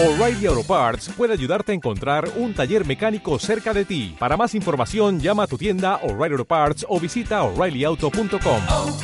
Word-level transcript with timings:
O'Reilly 0.00 0.46
Auto 0.46 0.62
Parts 0.62 1.08
puede 1.08 1.32
ayudarte 1.32 1.72
a 1.72 1.74
encontrar 1.74 2.30
un 2.36 2.54
taller 2.54 2.86
mecánico 2.86 3.36
cerca 3.40 3.74
de 3.74 3.84
ti. 3.84 4.14
Para 4.16 4.36
más 4.36 4.54
información, 4.54 5.18
llama 5.18 5.42
a 5.42 5.46
tu 5.48 5.58
tienda 5.58 5.96
O'Reilly 6.04 6.34
Auto 6.34 6.44
Parts 6.44 6.86
o 6.88 7.00
visita 7.00 7.42
oreillyauto.com. 7.42 8.62
oh, 8.68 8.96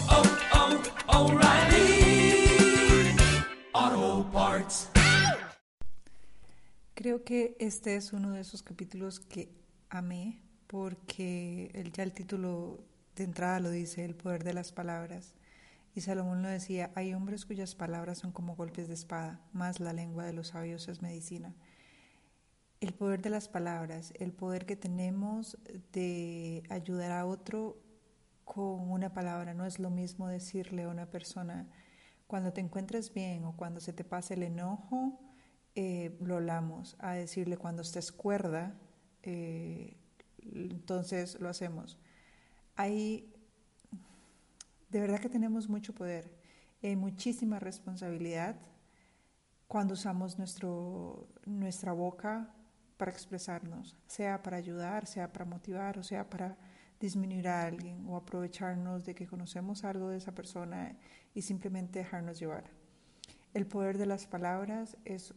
oh, 1.08 1.32
O'Reilly 1.32 2.46
Auto 3.72 4.30
Parts. 4.30 4.90
Creo 6.94 7.24
que 7.24 7.56
este 7.58 7.96
es 7.96 8.12
uno 8.12 8.30
de 8.30 8.42
esos 8.42 8.62
capítulos 8.62 9.18
que 9.18 9.48
amé 9.90 10.42
porque 10.68 11.72
el, 11.74 11.90
ya 11.90 12.04
el 12.04 12.12
título 12.12 12.84
de 13.16 13.24
entrada 13.24 13.58
lo 13.58 13.70
dice, 13.70 14.04
el 14.04 14.14
poder 14.14 14.44
de 14.44 14.54
las 14.54 14.70
palabras. 14.70 15.34
Y 15.94 16.00
Salomón 16.00 16.42
lo 16.42 16.48
decía, 16.48 16.90
hay 16.96 17.14
hombres 17.14 17.46
cuyas 17.46 17.74
palabras 17.76 18.18
son 18.18 18.32
como 18.32 18.56
golpes 18.56 18.88
de 18.88 18.94
espada, 18.94 19.40
más 19.52 19.78
la 19.78 19.92
lengua 19.92 20.24
de 20.24 20.32
los 20.32 20.48
sabios 20.48 20.88
es 20.88 21.02
medicina. 21.02 21.54
El 22.80 22.92
poder 22.92 23.22
de 23.22 23.30
las 23.30 23.48
palabras, 23.48 24.12
el 24.18 24.32
poder 24.32 24.66
que 24.66 24.74
tenemos 24.74 25.56
de 25.92 26.64
ayudar 26.68 27.12
a 27.12 27.26
otro 27.26 27.78
con 28.44 28.90
una 28.90 29.14
palabra, 29.14 29.54
no 29.54 29.64
es 29.64 29.78
lo 29.78 29.88
mismo 29.88 30.26
decirle 30.26 30.82
a 30.82 30.88
una 30.88 31.06
persona, 31.06 31.68
cuando 32.26 32.52
te 32.52 32.60
encuentres 32.60 33.14
bien 33.14 33.44
o 33.44 33.56
cuando 33.56 33.80
se 33.80 33.92
te 33.92 34.02
pase 34.02 34.34
el 34.34 34.42
enojo, 34.42 35.20
eh, 35.76 36.16
lo 36.20 36.36
hablamos, 36.36 36.96
a 36.98 37.12
decirle 37.12 37.56
cuando 37.56 37.82
estés 37.82 38.10
cuerda, 38.10 38.74
eh, 39.22 39.96
entonces 40.42 41.40
lo 41.40 41.48
hacemos. 41.48 41.98
Hay 42.76 43.33
de 44.94 45.00
verdad 45.00 45.18
que 45.18 45.28
tenemos 45.28 45.68
mucho 45.68 45.92
poder 45.92 46.30
y 46.80 46.86
hay 46.86 46.94
muchísima 46.94 47.58
responsabilidad 47.58 48.54
cuando 49.66 49.94
usamos 49.94 50.38
nuestro, 50.38 51.26
nuestra 51.46 51.92
boca 51.92 52.54
para 52.96 53.10
expresarnos, 53.10 53.96
sea 54.06 54.40
para 54.40 54.56
ayudar, 54.56 55.08
sea 55.08 55.32
para 55.32 55.46
motivar 55.46 55.98
o 55.98 56.04
sea 56.04 56.30
para 56.30 56.56
disminuir 57.00 57.48
a 57.48 57.64
alguien 57.64 58.06
o 58.06 58.16
aprovecharnos 58.16 59.04
de 59.04 59.16
que 59.16 59.26
conocemos 59.26 59.82
algo 59.82 60.10
de 60.10 60.18
esa 60.18 60.32
persona 60.32 60.96
y 61.34 61.42
simplemente 61.42 61.98
dejarnos 61.98 62.38
llevar. 62.38 62.70
El 63.52 63.66
poder 63.66 63.98
de 63.98 64.06
las 64.06 64.28
palabras 64.28 64.96
es 65.04 65.34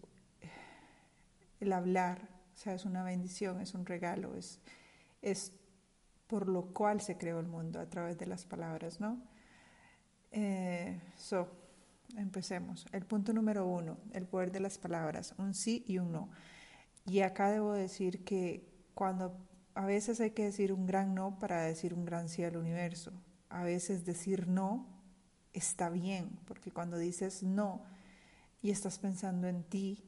el 1.60 1.74
hablar, 1.74 2.30
o 2.54 2.58
sea, 2.58 2.76
es 2.76 2.86
una 2.86 3.02
bendición, 3.02 3.60
es 3.60 3.74
un 3.74 3.88
regalo, 3.88 4.36
es, 4.36 4.60
es 5.24 5.52
por 6.28 6.48
lo 6.48 6.68
cual 6.74 7.02
se 7.02 7.18
creó 7.18 7.40
el 7.40 7.48
mundo 7.48 7.80
a 7.80 7.90
través 7.90 8.20
de 8.20 8.28
las 8.28 8.46
palabras, 8.46 9.00
¿no? 9.00 9.20
Eh, 10.32 11.00
so, 11.16 11.48
empecemos. 12.16 12.86
El 12.92 13.06
punto 13.06 13.34
número 13.34 13.66
uno, 13.66 13.98
el 14.14 14.26
poder 14.26 14.52
de 14.52 14.60
las 14.60 14.78
palabras, 14.78 15.34
un 15.38 15.54
sí 15.54 15.84
y 15.88 15.98
un 15.98 16.12
no. 16.12 16.30
Y 17.06 17.22
acá 17.22 17.52
debo 17.52 17.74
decir 17.74 18.24
que 18.24 18.68
cuando 18.94 19.38
a 19.76 19.86
veces 19.86 20.20
hay 20.20 20.32
que 20.32 20.46
decir 20.46 20.74
un 20.74 20.86
gran 20.86 21.14
no 21.14 21.40
para 21.40 21.62
decir 21.62 21.94
un 21.94 22.06
gran 22.06 22.30
sí 22.30 22.44
al 22.44 22.58
universo. 22.58 23.12
A 23.50 23.64
veces 23.64 24.06
decir 24.06 24.48
no 24.48 24.88
está 25.54 25.90
bien, 25.90 26.30
porque 26.46 26.72
cuando 26.72 26.98
dices 26.98 27.44
no 27.44 27.84
y 28.62 28.72
estás 28.72 29.00
pensando 29.00 29.48
en 29.48 29.64
ti, 29.64 30.04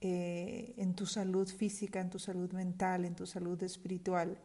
eh, 0.00 0.74
en 0.76 0.94
tu 0.94 1.06
salud 1.06 1.48
física, 1.48 2.00
en 2.00 2.10
tu 2.10 2.18
salud 2.18 2.52
mental, 2.52 3.04
en 3.04 3.14
tu 3.14 3.26
salud 3.26 3.62
espiritual, 3.62 4.38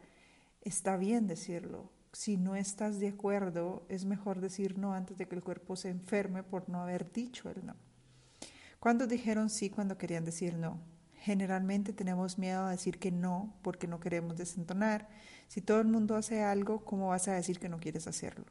está 0.62 0.96
bien 0.96 1.26
decirlo 1.26 1.90
si 2.12 2.36
no 2.36 2.54
estás 2.54 3.00
de 3.00 3.08
acuerdo, 3.08 3.86
es 3.88 4.04
mejor 4.04 4.40
decir 4.40 4.78
no 4.78 4.94
antes 4.94 5.16
de 5.16 5.26
que 5.26 5.34
el 5.34 5.42
cuerpo 5.42 5.76
se 5.76 5.88
enferme 5.88 6.42
por 6.42 6.68
no 6.68 6.82
haber 6.82 7.10
dicho 7.10 7.48
el 7.50 7.64
no. 7.64 7.74
¿Cuántos 8.78 9.08
dijeron 9.08 9.48
sí 9.48 9.70
cuando 9.70 9.96
querían 9.96 10.24
decir 10.24 10.56
no? 10.56 10.80
Generalmente 11.14 11.92
tenemos 11.92 12.36
miedo 12.36 12.64
a 12.64 12.70
decir 12.70 12.98
que 12.98 13.12
no 13.12 13.54
porque 13.62 13.86
no 13.86 14.00
queremos 14.00 14.36
desentonar. 14.36 15.08
Si 15.46 15.60
todo 15.60 15.80
el 15.80 15.86
mundo 15.86 16.16
hace 16.16 16.42
algo, 16.42 16.84
¿cómo 16.84 17.08
vas 17.08 17.28
a 17.28 17.34
decir 17.34 17.60
que 17.60 17.68
no 17.68 17.78
quieres 17.78 18.08
hacerlo? 18.08 18.44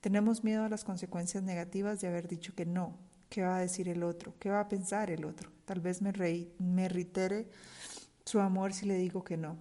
Tenemos 0.00 0.42
miedo 0.42 0.64
a 0.64 0.68
las 0.68 0.84
consecuencias 0.84 1.44
negativas 1.44 2.00
de 2.00 2.08
haber 2.08 2.26
dicho 2.26 2.54
que 2.54 2.66
no. 2.66 2.98
¿Qué 3.28 3.42
va 3.42 3.56
a 3.56 3.60
decir 3.60 3.88
el 3.88 4.02
otro? 4.02 4.34
¿Qué 4.40 4.50
va 4.50 4.60
a 4.60 4.68
pensar 4.68 5.10
el 5.10 5.24
otro? 5.24 5.50
Tal 5.64 5.80
vez 5.80 6.02
me, 6.02 6.12
reí, 6.12 6.52
me 6.58 6.88
reitere 6.88 7.48
su 8.24 8.40
amor 8.40 8.72
si 8.72 8.86
le 8.86 8.94
digo 8.96 9.22
que 9.22 9.36
no. 9.36 9.56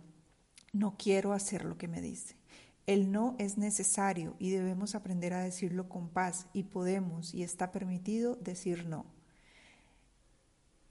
No 0.73 0.95
quiero 0.97 1.33
hacer 1.33 1.63
lo 1.63 1.77
que 1.77 1.87
me 1.87 2.01
dice. 2.01 2.36
El 2.87 3.11
no 3.11 3.35
es 3.37 3.57
necesario 3.57 4.37
y 4.39 4.49
debemos 4.49 4.95
aprender 4.95 5.33
a 5.33 5.43
decirlo 5.43 5.89
con 5.89 6.07
paz 6.07 6.47
y 6.53 6.63
podemos 6.63 7.33
y 7.33 7.43
está 7.43 7.73
permitido 7.73 8.37
decir 8.37 8.87
no. 8.87 9.05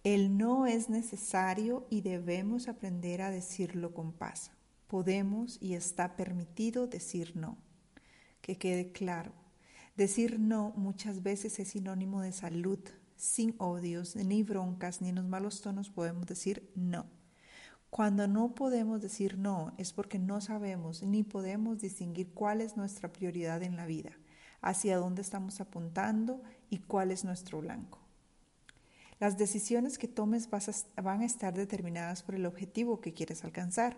El 0.05 0.37
no 0.37 0.67
es 0.67 0.91
necesario 0.91 1.87
y 1.89 2.03
debemos 2.03 2.69
aprender 2.69 3.23
a 3.23 3.31
decirlo 3.31 3.95
con 3.95 4.13
paz. 4.13 4.53
Podemos 4.89 5.57
y 5.61 5.73
está 5.73 6.17
permitido 6.17 6.87
decir 6.87 7.35
no. 7.35 7.57
Que 8.43 8.59
quede 8.59 8.93
claro. 8.93 9.33
Decir 9.97 10.39
no 10.39 10.75
muchas 10.77 11.23
veces 11.23 11.59
es 11.59 11.69
sinónimo 11.69 12.21
de 12.21 12.33
salud. 12.33 12.79
Sin 13.17 13.55
odios, 13.57 14.15
ni 14.17 14.43
broncas, 14.43 15.01
ni 15.01 15.13
los 15.13 15.25
malos 15.25 15.63
tonos 15.63 15.89
podemos 15.89 16.27
decir 16.27 16.71
no. 16.75 17.07
Cuando 17.97 18.29
no 18.29 18.55
podemos 18.55 19.01
decir 19.01 19.39
no 19.39 19.73
es 19.79 19.95
porque 19.95 20.19
no 20.19 20.43
sabemos 20.43 21.03
ni 21.03 21.23
podemos 21.23 21.81
distinguir 21.81 22.29
cuál 22.35 22.61
es 22.61 22.77
nuestra 22.77 23.11
prioridad 23.11 23.63
en 23.63 23.75
la 23.75 23.87
vida, 23.87 24.11
hacia 24.61 24.99
dónde 24.99 25.23
estamos 25.23 25.63
apuntando 25.63 26.43
y 26.69 26.81
cuál 26.81 27.11
es 27.11 27.25
nuestro 27.25 27.63
blanco. 27.63 27.99
Las 29.19 29.39
decisiones 29.39 29.97
que 29.97 30.09
tomes 30.09 30.51
van 30.51 31.23
a 31.23 31.25
estar 31.25 31.55
determinadas 31.55 32.23
por 32.23 32.35
el 32.35 32.45
objetivo 32.45 33.01
que 33.01 33.15
quieres 33.15 33.45
alcanzar. 33.45 33.97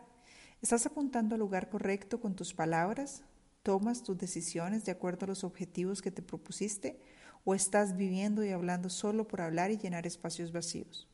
¿Estás 0.62 0.86
apuntando 0.86 1.34
al 1.34 1.40
lugar 1.40 1.68
correcto 1.68 2.20
con 2.20 2.36
tus 2.36 2.54
palabras? 2.54 3.24
¿Tomas 3.64 4.04
tus 4.04 4.16
decisiones 4.16 4.84
de 4.84 4.92
acuerdo 4.92 5.24
a 5.24 5.30
los 5.30 5.42
objetivos 5.42 6.02
que 6.02 6.12
te 6.12 6.22
propusiste? 6.22 7.00
¿O 7.44 7.52
estás 7.52 7.96
viviendo 7.96 8.44
y 8.44 8.50
hablando 8.50 8.90
solo 8.90 9.26
por 9.26 9.40
hablar 9.40 9.72
y 9.72 9.76
llenar 9.76 10.06
espacios 10.06 10.52
vacíos? 10.52 11.08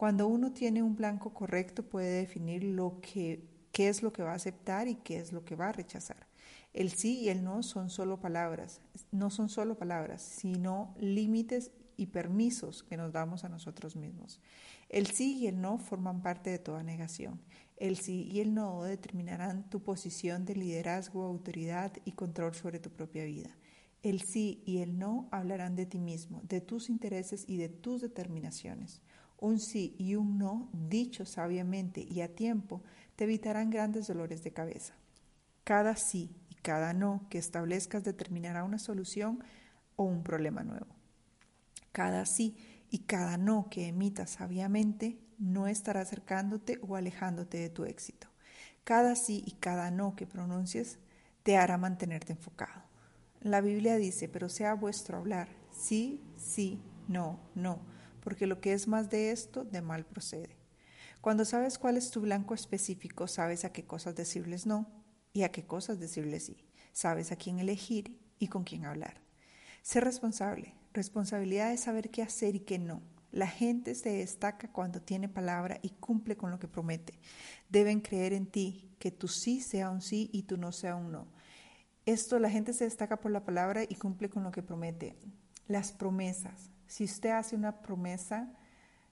Cuando 0.00 0.28
uno 0.28 0.50
tiene 0.50 0.82
un 0.82 0.96
blanco 0.96 1.34
correcto 1.34 1.82
puede 1.82 2.20
definir 2.20 2.64
lo 2.64 3.02
que, 3.02 3.44
qué 3.70 3.90
es 3.90 4.02
lo 4.02 4.14
que 4.14 4.22
va 4.22 4.32
a 4.32 4.36
aceptar 4.36 4.88
y 4.88 4.94
qué 4.94 5.18
es 5.18 5.30
lo 5.30 5.44
que 5.44 5.56
va 5.56 5.68
a 5.68 5.72
rechazar. 5.72 6.26
El 6.72 6.88
sí 6.88 7.18
y 7.18 7.28
el 7.28 7.44
no 7.44 7.62
son 7.62 7.90
solo 7.90 8.18
palabras, 8.18 8.80
no 9.12 9.28
son 9.28 9.50
solo 9.50 9.76
palabras, 9.76 10.22
sino 10.22 10.94
límites 10.98 11.70
y 11.98 12.06
permisos 12.06 12.82
que 12.82 12.96
nos 12.96 13.12
damos 13.12 13.44
a 13.44 13.50
nosotros 13.50 13.94
mismos. 13.94 14.40
El 14.88 15.06
sí 15.06 15.36
y 15.36 15.48
el 15.48 15.60
no 15.60 15.76
forman 15.76 16.22
parte 16.22 16.48
de 16.48 16.58
toda 16.58 16.82
negación. 16.82 17.38
El 17.76 17.98
sí 17.98 18.26
y 18.32 18.40
el 18.40 18.54
no 18.54 18.82
determinarán 18.84 19.68
tu 19.68 19.82
posición 19.82 20.46
de 20.46 20.56
liderazgo, 20.56 21.24
autoridad 21.24 21.92
y 22.06 22.12
control 22.12 22.54
sobre 22.54 22.78
tu 22.78 22.88
propia 22.88 23.26
vida. 23.26 23.54
El 24.02 24.22
sí 24.22 24.62
y 24.64 24.78
el 24.78 24.98
no 24.98 25.28
hablarán 25.30 25.76
de 25.76 25.84
ti 25.84 25.98
mismo, 25.98 26.40
de 26.44 26.62
tus 26.62 26.88
intereses 26.88 27.44
y 27.46 27.58
de 27.58 27.68
tus 27.68 28.00
determinaciones. 28.00 29.02
Un 29.40 29.58
sí 29.58 29.94
y 29.98 30.16
un 30.16 30.36
no, 30.36 30.68
dicho 30.72 31.24
sabiamente 31.24 32.02
y 32.02 32.20
a 32.20 32.34
tiempo, 32.34 32.82
te 33.16 33.24
evitarán 33.24 33.70
grandes 33.70 34.06
dolores 34.06 34.44
de 34.44 34.52
cabeza. 34.52 34.94
Cada 35.64 35.96
sí 35.96 36.36
y 36.50 36.56
cada 36.56 36.92
no 36.92 37.26
que 37.30 37.38
establezcas 37.38 38.04
determinará 38.04 38.64
una 38.64 38.78
solución 38.78 39.42
o 39.96 40.04
un 40.04 40.22
problema 40.22 40.62
nuevo. 40.62 40.94
Cada 41.92 42.26
sí 42.26 42.54
y 42.90 42.98
cada 43.00 43.38
no 43.38 43.68
que 43.70 43.88
emitas 43.88 44.30
sabiamente 44.30 45.18
no 45.38 45.68
estará 45.68 46.02
acercándote 46.02 46.78
o 46.86 46.96
alejándote 46.96 47.58
de 47.58 47.70
tu 47.70 47.86
éxito. 47.86 48.28
Cada 48.84 49.16
sí 49.16 49.42
y 49.46 49.52
cada 49.52 49.90
no 49.90 50.16
que 50.16 50.26
pronuncies 50.26 50.98
te 51.44 51.56
hará 51.56 51.78
mantenerte 51.78 52.34
enfocado. 52.34 52.82
La 53.40 53.62
Biblia 53.62 53.96
dice, 53.96 54.28
pero 54.28 54.50
sea 54.50 54.74
vuestro 54.74 55.16
hablar, 55.16 55.48
sí, 55.72 56.22
sí, 56.36 56.78
no, 57.08 57.40
no 57.54 57.99
porque 58.20 58.46
lo 58.46 58.60
que 58.60 58.72
es 58.72 58.88
más 58.88 59.10
de 59.10 59.30
esto, 59.30 59.64
de 59.64 59.82
mal 59.82 60.04
procede. 60.04 60.56
Cuando 61.20 61.44
sabes 61.44 61.78
cuál 61.78 61.96
es 61.96 62.10
tu 62.10 62.20
blanco 62.20 62.54
específico, 62.54 63.26
sabes 63.26 63.64
a 63.64 63.72
qué 63.72 63.84
cosas 63.84 64.14
decirles 64.14 64.66
no 64.66 64.90
y 65.32 65.42
a 65.42 65.52
qué 65.52 65.66
cosas 65.66 66.00
decirles 66.00 66.44
sí. 66.44 66.66
Sabes 66.92 67.30
a 67.30 67.36
quién 67.36 67.58
elegir 67.58 68.18
y 68.38 68.48
con 68.48 68.64
quién 68.64 68.84
hablar. 68.84 69.20
Ser 69.82 70.04
responsable. 70.04 70.74
Responsabilidad 70.92 71.72
es 71.72 71.80
saber 71.80 72.10
qué 72.10 72.22
hacer 72.22 72.56
y 72.56 72.60
qué 72.60 72.78
no. 72.78 73.02
La 73.32 73.46
gente 73.46 73.94
se 73.94 74.10
destaca 74.10 74.72
cuando 74.72 75.00
tiene 75.00 75.28
palabra 75.28 75.78
y 75.82 75.90
cumple 75.90 76.36
con 76.36 76.50
lo 76.50 76.58
que 76.58 76.66
promete. 76.66 77.20
Deben 77.68 78.00
creer 78.00 78.32
en 78.32 78.46
ti, 78.46 78.90
que 78.98 79.12
tu 79.12 79.28
sí 79.28 79.60
sea 79.60 79.90
un 79.90 80.00
sí 80.02 80.30
y 80.32 80.44
tu 80.44 80.56
no 80.56 80.72
sea 80.72 80.96
un 80.96 81.12
no. 81.12 81.28
Esto, 82.06 82.38
la 82.40 82.50
gente 82.50 82.72
se 82.72 82.84
destaca 82.84 83.20
por 83.20 83.30
la 83.30 83.44
palabra 83.44 83.84
y 83.88 83.94
cumple 83.94 84.30
con 84.30 84.42
lo 84.42 84.50
que 84.50 84.62
promete. 84.62 85.16
Las 85.68 85.92
promesas. 85.92 86.70
Si 86.90 87.04
usted 87.04 87.30
hace 87.30 87.54
una 87.54 87.82
promesa, 87.82 88.52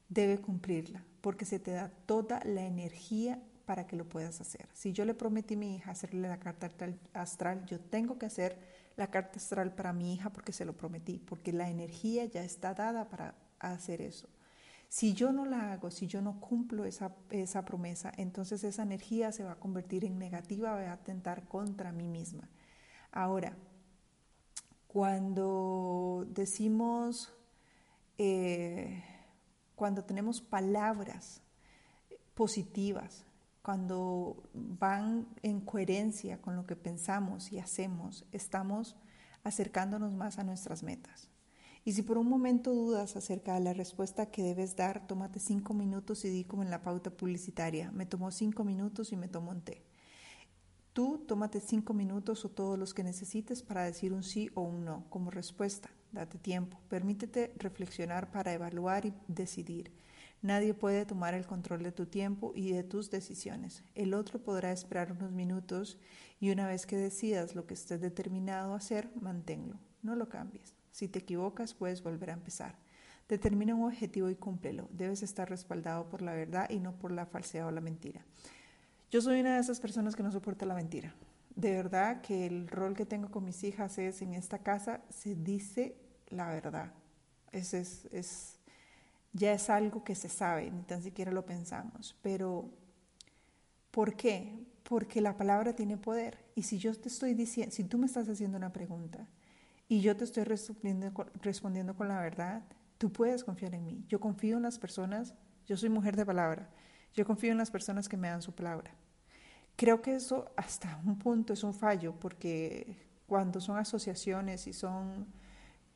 debe 0.08 0.38
cumplirla, 0.38 1.04
porque 1.20 1.44
se 1.44 1.60
te 1.60 1.70
da 1.70 1.90
toda 2.06 2.40
la 2.44 2.62
energía 2.62 3.40
para 3.66 3.86
que 3.86 3.94
lo 3.94 4.08
puedas 4.08 4.40
hacer. 4.40 4.66
Si 4.72 4.92
yo 4.92 5.04
le 5.04 5.14
prometí 5.14 5.54
a 5.54 5.58
mi 5.58 5.76
hija 5.76 5.92
hacerle 5.92 6.26
la 6.26 6.40
carta 6.40 6.72
astral, 7.12 7.64
yo 7.66 7.78
tengo 7.78 8.18
que 8.18 8.26
hacer 8.26 8.58
la 8.96 9.12
carta 9.12 9.38
astral 9.38 9.76
para 9.76 9.92
mi 9.92 10.12
hija 10.12 10.30
porque 10.30 10.52
se 10.52 10.64
lo 10.64 10.76
prometí, 10.76 11.20
porque 11.20 11.52
la 11.52 11.70
energía 11.70 12.24
ya 12.24 12.42
está 12.42 12.74
dada 12.74 13.08
para 13.08 13.36
hacer 13.60 14.02
eso. 14.02 14.28
Si 14.88 15.14
yo 15.14 15.30
no 15.30 15.46
la 15.46 15.72
hago, 15.72 15.92
si 15.92 16.08
yo 16.08 16.20
no 16.20 16.40
cumplo 16.40 16.84
esa, 16.84 17.14
esa 17.30 17.64
promesa, 17.64 18.10
entonces 18.16 18.64
esa 18.64 18.82
energía 18.82 19.30
se 19.30 19.44
va 19.44 19.52
a 19.52 19.60
convertir 19.60 20.04
en 20.04 20.18
negativa, 20.18 20.72
va 20.72 20.80
a 20.80 20.94
atentar 20.94 21.46
contra 21.46 21.92
mí 21.92 22.08
misma. 22.08 22.48
Ahora, 23.12 23.56
cuando 24.88 26.26
decimos, 26.28 27.37
eh, 28.18 29.02
cuando 29.74 30.04
tenemos 30.04 30.40
palabras 30.40 31.40
positivas, 32.34 33.24
cuando 33.62 34.42
van 34.52 35.28
en 35.42 35.60
coherencia 35.60 36.40
con 36.40 36.56
lo 36.56 36.66
que 36.66 36.76
pensamos 36.76 37.52
y 37.52 37.58
hacemos, 37.58 38.26
estamos 38.32 38.96
acercándonos 39.44 40.14
más 40.14 40.38
a 40.38 40.44
nuestras 40.44 40.82
metas. 40.82 41.30
Y 41.84 41.92
si 41.92 42.02
por 42.02 42.18
un 42.18 42.28
momento 42.28 42.74
dudas 42.74 43.16
acerca 43.16 43.54
de 43.54 43.60
la 43.60 43.72
respuesta 43.72 44.30
que 44.30 44.42
debes 44.42 44.76
dar, 44.76 45.06
tómate 45.06 45.38
cinco 45.38 45.74
minutos 45.74 46.24
y 46.24 46.28
di 46.28 46.44
como 46.44 46.62
en 46.62 46.70
la 46.70 46.82
pauta 46.82 47.10
publicitaria, 47.10 47.90
me 47.92 48.04
tomó 48.04 48.30
cinco 48.30 48.64
minutos 48.64 49.12
y 49.12 49.16
me 49.16 49.28
tomó 49.28 49.52
un 49.52 49.62
té. 49.62 49.84
Tú 50.92 51.24
tómate 51.26 51.60
cinco 51.60 51.94
minutos 51.94 52.44
o 52.44 52.50
todos 52.50 52.78
los 52.78 52.92
que 52.92 53.04
necesites 53.04 53.62
para 53.62 53.84
decir 53.84 54.12
un 54.12 54.22
sí 54.22 54.50
o 54.54 54.62
un 54.62 54.84
no 54.84 55.04
como 55.08 55.30
respuesta. 55.30 55.90
Date 56.12 56.38
tiempo, 56.38 56.78
permítete 56.88 57.52
reflexionar 57.58 58.30
para 58.30 58.52
evaluar 58.52 59.04
y 59.04 59.12
decidir. 59.26 59.92
Nadie 60.40 60.72
puede 60.72 61.04
tomar 61.04 61.34
el 61.34 61.46
control 61.46 61.82
de 61.82 61.92
tu 61.92 62.06
tiempo 62.06 62.52
y 62.54 62.70
de 62.70 62.84
tus 62.84 63.10
decisiones. 63.10 63.82
El 63.94 64.14
otro 64.14 64.38
podrá 64.38 64.72
esperar 64.72 65.12
unos 65.12 65.32
minutos 65.32 65.98
y 66.40 66.50
una 66.50 66.66
vez 66.66 66.86
que 66.86 66.96
decidas 66.96 67.54
lo 67.54 67.66
que 67.66 67.74
estés 67.74 68.00
determinado 68.00 68.72
a 68.72 68.76
hacer, 68.76 69.10
manténlo. 69.20 69.78
No 70.02 70.14
lo 70.14 70.28
cambies. 70.28 70.74
Si 70.92 71.08
te 71.08 71.18
equivocas, 71.18 71.74
puedes 71.74 72.02
volver 72.02 72.30
a 72.30 72.34
empezar. 72.34 72.76
Determina 73.28 73.74
un 73.74 73.84
objetivo 73.84 74.30
y 74.30 74.36
cúmplelo. 74.36 74.88
Debes 74.92 75.22
estar 75.22 75.50
respaldado 75.50 76.08
por 76.08 76.22
la 76.22 76.32
verdad 76.32 76.70
y 76.70 76.78
no 76.78 76.92
por 76.92 77.12
la 77.12 77.26
falsedad 77.26 77.66
o 77.66 77.72
la 77.72 77.80
mentira. 77.80 78.24
Yo 79.10 79.20
soy 79.20 79.40
una 79.40 79.54
de 79.54 79.60
esas 79.60 79.80
personas 79.80 80.14
que 80.14 80.22
no 80.22 80.30
soporta 80.30 80.66
la 80.66 80.74
mentira. 80.74 81.14
De 81.58 81.72
verdad 81.72 82.20
que 82.20 82.46
el 82.46 82.68
rol 82.68 82.94
que 82.94 83.04
tengo 83.04 83.32
con 83.32 83.44
mis 83.44 83.64
hijas 83.64 83.98
es 83.98 84.22
en 84.22 84.34
esta 84.34 84.60
casa 84.60 85.00
se 85.08 85.34
dice 85.34 85.96
la 86.28 86.50
verdad. 86.50 86.92
Es, 87.50 87.74
es, 87.74 88.04
es 88.12 88.60
ya 89.32 89.52
es 89.52 89.68
algo 89.68 90.04
que 90.04 90.14
se 90.14 90.28
sabe, 90.28 90.70
ni 90.70 90.82
tan 90.84 91.02
siquiera 91.02 91.32
lo 91.32 91.44
pensamos. 91.44 92.16
Pero, 92.22 92.70
¿por 93.90 94.14
qué? 94.14 94.68
Porque 94.84 95.20
la 95.20 95.36
palabra 95.36 95.74
tiene 95.74 95.96
poder. 95.96 96.38
Y 96.54 96.62
si 96.62 96.78
yo 96.78 96.94
te 96.94 97.08
estoy 97.08 97.34
diciendo, 97.34 97.74
si 97.74 97.82
tú 97.82 97.98
me 97.98 98.06
estás 98.06 98.28
haciendo 98.28 98.56
una 98.56 98.72
pregunta 98.72 99.26
y 99.88 100.00
yo 100.00 100.16
te 100.16 100.22
estoy 100.22 100.44
respondiendo, 100.44 101.12
respondiendo 101.42 101.96
con 101.96 102.06
la 102.06 102.20
verdad, 102.20 102.62
tú 102.98 103.10
puedes 103.10 103.42
confiar 103.42 103.74
en 103.74 103.84
mí. 103.84 104.04
Yo 104.06 104.20
confío 104.20 104.58
en 104.58 104.62
las 104.62 104.78
personas, 104.78 105.34
yo 105.66 105.76
soy 105.76 105.88
mujer 105.88 106.14
de 106.14 106.24
palabra, 106.24 106.70
yo 107.14 107.26
confío 107.26 107.50
en 107.50 107.58
las 107.58 107.72
personas 107.72 108.08
que 108.08 108.16
me 108.16 108.28
dan 108.28 108.42
su 108.42 108.54
palabra. 108.54 108.94
Creo 109.78 110.02
que 110.02 110.16
eso 110.16 110.50
hasta 110.56 111.00
un 111.06 111.16
punto 111.20 111.52
es 111.52 111.62
un 111.62 111.72
fallo, 111.72 112.12
porque 112.18 112.96
cuando 113.28 113.60
son 113.60 113.76
asociaciones 113.76 114.66
y 114.66 114.72
son 114.72 115.24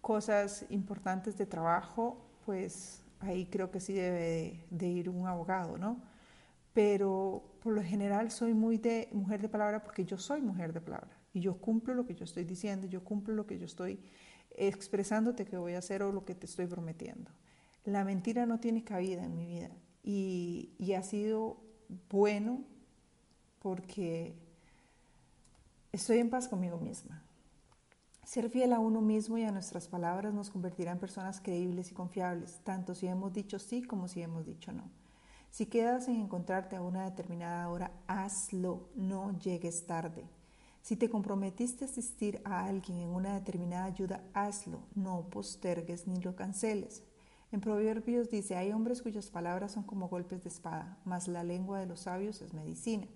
cosas 0.00 0.64
importantes 0.70 1.37
de 1.37 1.46
trabajo, 1.46 2.25
pues 2.46 3.02
ahí 3.19 3.46
creo 3.46 3.73
que 3.73 3.81
sí 3.81 3.93
debe 3.93 4.64
de, 4.70 4.87
ir 4.87 5.08
un 5.08 5.26
abogado, 5.26 5.79
¿no? 5.79 6.00
Pero 6.73 7.43
por 7.61 7.75
lo 7.75 7.82
general 7.82 8.31
soy 8.31 8.55
muy 8.55 8.79
de 8.79 9.08
mujer 9.11 9.43
de 9.43 9.49
palabra 9.49 9.82
porque 9.82 10.05
yo 10.05 10.17
soy 10.17 10.43
mujer 10.43 10.73
de 10.73 10.81
palabra 10.81 11.19
y 11.32 11.40
yo 11.40 11.56
cumplo 11.56 11.93
lo 11.93 12.06
que 12.06 12.14
yo 12.14 12.23
estoy 12.23 12.44
diciendo, 12.44 12.87
yo 12.87 13.02
cumplo 13.02 13.34
lo 13.34 13.49
que 13.49 13.58
yo 13.58 13.64
estoy 13.64 13.99
expresándote 14.52 15.44
que 15.44 15.56
voy 15.56 15.75
a 15.75 15.79
hacer 15.79 16.05
o 16.05 16.12
lo 16.12 16.25
que 16.25 16.37
te 16.37 16.46
estoy 16.46 16.69
prometiendo. 16.69 17.32
La 17.84 18.05
mentira 18.05 18.46
no 18.46 18.61
tiene 18.61 18.84
cabida 18.84 19.25
en 19.25 19.34
mi 19.34 19.44
vida 19.44 19.70
y, 20.05 20.70
y 20.79 20.93
ha 20.93 21.02
sido 21.02 21.56
bueno 22.08 22.70
porque 23.62 24.35
estoy 25.93 26.19
en 26.19 26.31
paz 26.31 26.49
conmigo 26.49 26.79
misma. 26.79 27.23
Ser 28.25 28.50
fiel 28.50 28.73
a 28.73 28.81
uno 28.81 29.00
mismo 29.00 29.38
y 29.38 29.44
a 29.44 29.53
nuestras 29.53 29.88
palabras 29.88 30.35
nos 30.35 30.50
convertirá 30.50 30.91
en 30.91 30.99
personas 30.99 31.41
creíbles 31.41 31.91
y 31.91 31.94
confiables, 31.94 32.61
tanto 32.64 32.94
si 32.94 33.06
hemos 33.06 33.32
dicho 33.32 33.59
sí 33.59 33.82
como 33.82 34.09
si 34.09 34.20
hemos 34.20 34.44
dicho 34.44 34.73
no. 34.73 34.91
Si 35.50 35.67
quedas 35.67 36.09
en 36.09 36.17
encontrarte 36.17 36.76
a 36.76 36.82
una 36.82 37.05
determinada 37.05 37.69
hora, 37.69 37.93
hazlo, 38.06 38.88
no 38.97 39.38
llegues 39.38 39.87
tarde. 39.87 40.25
Si 40.81 40.97
te 40.97 41.11
comprometiste 41.11 41.85
a 41.85 41.88
asistir 41.88 42.41
a 42.44 42.65
alguien 42.65 42.99
en 42.99 43.11
una 43.11 43.35
determinada 43.35 43.85
ayuda, 43.85 44.25
hazlo, 44.35 44.81
no 44.94 45.29
postergues 45.31 46.08
ni 46.08 46.20
lo 46.20 46.35
canceles. 46.35 47.05
En 47.53 47.61
Proverbios 47.61 48.31
dice, 48.31 48.56
hay 48.56 48.73
hombres 48.73 49.03
cuyas 49.03 49.31
palabras 49.31 49.73
son 49.73 49.85
como 49.85 50.08
golpes 50.08 50.43
de 50.43 50.49
espada, 50.49 50.99
mas 51.05 51.29
la 51.29 51.44
lengua 51.44 51.79
de 51.79 51.87
los 51.87 52.00
sabios 52.00 52.41
es 52.41 52.55
medicina. 52.55 53.06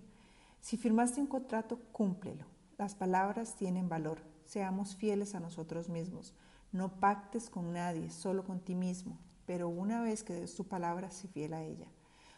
Si 0.59 0.77
firmaste 0.77 1.21
un 1.21 1.27
contrato, 1.27 1.79
cúmplelo. 1.91 2.45
Las 2.77 2.95
palabras 2.95 3.55
tienen 3.55 3.89
valor. 3.89 4.19
Seamos 4.45 4.95
fieles 4.95 5.35
a 5.35 5.39
nosotros 5.39 5.89
mismos. 5.89 6.33
No 6.71 6.99
pactes 6.99 7.49
con 7.49 7.73
nadie, 7.73 8.09
solo 8.09 8.43
con 8.43 8.59
ti 8.59 8.75
mismo, 8.75 9.17
pero 9.45 9.69
una 9.69 10.01
vez 10.01 10.23
que 10.23 10.33
des 10.33 10.55
tu 10.55 10.65
palabra, 10.65 11.11
sé 11.11 11.27
fiel 11.27 11.53
a 11.53 11.63
ella. 11.63 11.87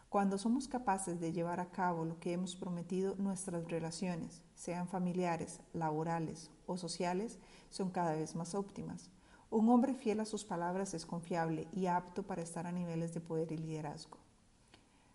Cuando 0.09 0.37
somos 0.37 0.67
capaces 0.67 1.19
de 1.19 1.33
llevar 1.33 1.59
a 1.59 1.69
cabo 1.69 2.03
lo 2.03 2.19
que 2.19 2.33
hemos 2.33 2.55
prometido, 2.55 3.15
nuestras 3.17 3.67
relaciones, 3.69 4.41
sean 4.55 4.87
familiares, 4.87 5.59
laborales 5.73 6.49
o 6.65 6.77
sociales, 6.77 7.37
son 7.69 7.91
cada 7.91 8.13
vez 8.13 8.35
más 8.35 8.55
óptimas. 8.55 9.11
Un 9.51 9.69
hombre 9.69 9.93
fiel 9.93 10.19
a 10.19 10.25
sus 10.25 10.45
palabras 10.45 10.93
es 10.93 11.05
confiable 11.05 11.67
y 11.71 11.87
apto 11.87 12.23
para 12.23 12.41
estar 12.41 12.65
a 12.65 12.71
niveles 12.71 13.13
de 13.13 13.21
poder 13.21 13.51
y 13.51 13.57
liderazgo. 13.57 14.17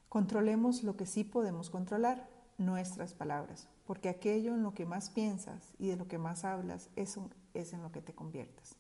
Controlemos 0.08 0.84
lo 0.84 0.96
que 0.96 1.06
sí 1.06 1.24
podemos 1.24 1.70
controlar, 1.70 2.28
nuestras 2.58 3.14
palabras, 3.14 3.68
porque 3.86 4.08
aquello 4.08 4.54
en 4.54 4.62
lo 4.62 4.74
que 4.74 4.86
más 4.86 5.10
piensas 5.10 5.74
y 5.78 5.88
de 5.88 5.96
lo 5.96 6.08
que 6.08 6.18
más 6.18 6.44
hablas, 6.44 6.90
es 6.96 7.16
en 7.16 7.82
lo 7.82 7.92
que 7.92 8.00
te 8.00 8.14
conviertes. 8.14 8.76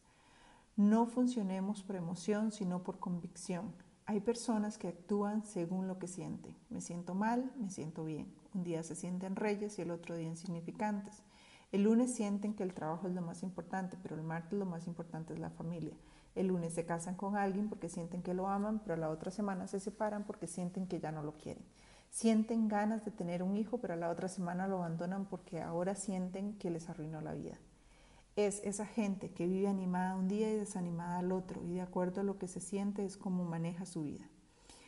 No 0.76 1.06
funcionemos 1.06 1.82
por 1.82 1.96
emoción, 1.96 2.50
sino 2.50 2.82
por 2.82 2.98
convicción. 2.98 3.72
Hay 4.06 4.20
personas 4.20 4.76
que 4.76 4.88
actúan 4.88 5.44
según 5.44 5.88
lo 5.88 5.98
que 5.98 6.08
sienten. 6.08 6.54
Me 6.68 6.80
siento 6.80 7.14
mal, 7.14 7.52
me 7.56 7.70
siento 7.70 8.04
bien. 8.04 8.34
Un 8.54 8.64
día 8.64 8.82
se 8.82 8.94
sienten 8.94 9.36
reyes 9.36 9.78
y 9.78 9.82
el 9.82 9.90
otro 9.90 10.16
día 10.16 10.28
insignificantes. 10.28 11.22
El 11.72 11.84
lunes 11.84 12.14
sienten 12.14 12.54
que 12.54 12.62
el 12.62 12.74
trabajo 12.74 13.08
es 13.08 13.14
lo 13.14 13.22
más 13.22 13.42
importante, 13.42 13.96
pero 14.02 14.14
el 14.14 14.22
martes 14.22 14.58
lo 14.58 14.66
más 14.66 14.86
importante 14.86 15.32
es 15.32 15.38
la 15.38 15.50
familia. 15.50 15.94
El 16.34 16.48
lunes 16.48 16.74
se 16.74 16.84
casan 16.84 17.14
con 17.14 17.36
alguien 17.36 17.68
porque 17.68 17.88
sienten 17.88 18.22
que 18.22 18.34
lo 18.34 18.48
aman, 18.48 18.80
pero 18.80 18.96
la 18.96 19.10
otra 19.10 19.30
semana 19.30 19.68
se 19.68 19.80
separan 19.80 20.24
porque 20.24 20.46
sienten 20.48 20.86
que 20.86 21.00
ya 21.00 21.12
no 21.12 21.22
lo 21.22 21.36
quieren. 21.38 21.64
Sienten 22.14 22.68
ganas 22.68 23.04
de 23.04 23.10
tener 23.10 23.42
un 23.42 23.56
hijo, 23.56 23.78
pero 23.78 23.94
a 23.94 23.96
la 23.96 24.08
otra 24.08 24.28
semana 24.28 24.68
lo 24.68 24.76
abandonan 24.76 25.24
porque 25.24 25.60
ahora 25.60 25.96
sienten 25.96 26.56
que 26.58 26.70
les 26.70 26.88
arruinó 26.88 27.20
la 27.20 27.34
vida. 27.34 27.58
Es 28.36 28.60
esa 28.62 28.86
gente 28.86 29.32
que 29.32 29.48
vive 29.48 29.66
animada 29.66 30.14
un 30.14 30.28
día 30.28 30.48
y 30.48 30.54
desanimada 30.54 31.18
al 31.18 31.32
otro 31.32 31.64
y 31.64 31.72
de 31.72 31.80
acuerdo 31.80 32.20
a 32.20 32.24
lo 32.24 32.38
que 32.38 32.46
se 32.46 32.60
siente 32.60 33.04
es 33.04 33.16
como 33.16 33.44
maneja 33.44 33.84
su 33.84 34.04
vida. 34.04 34.26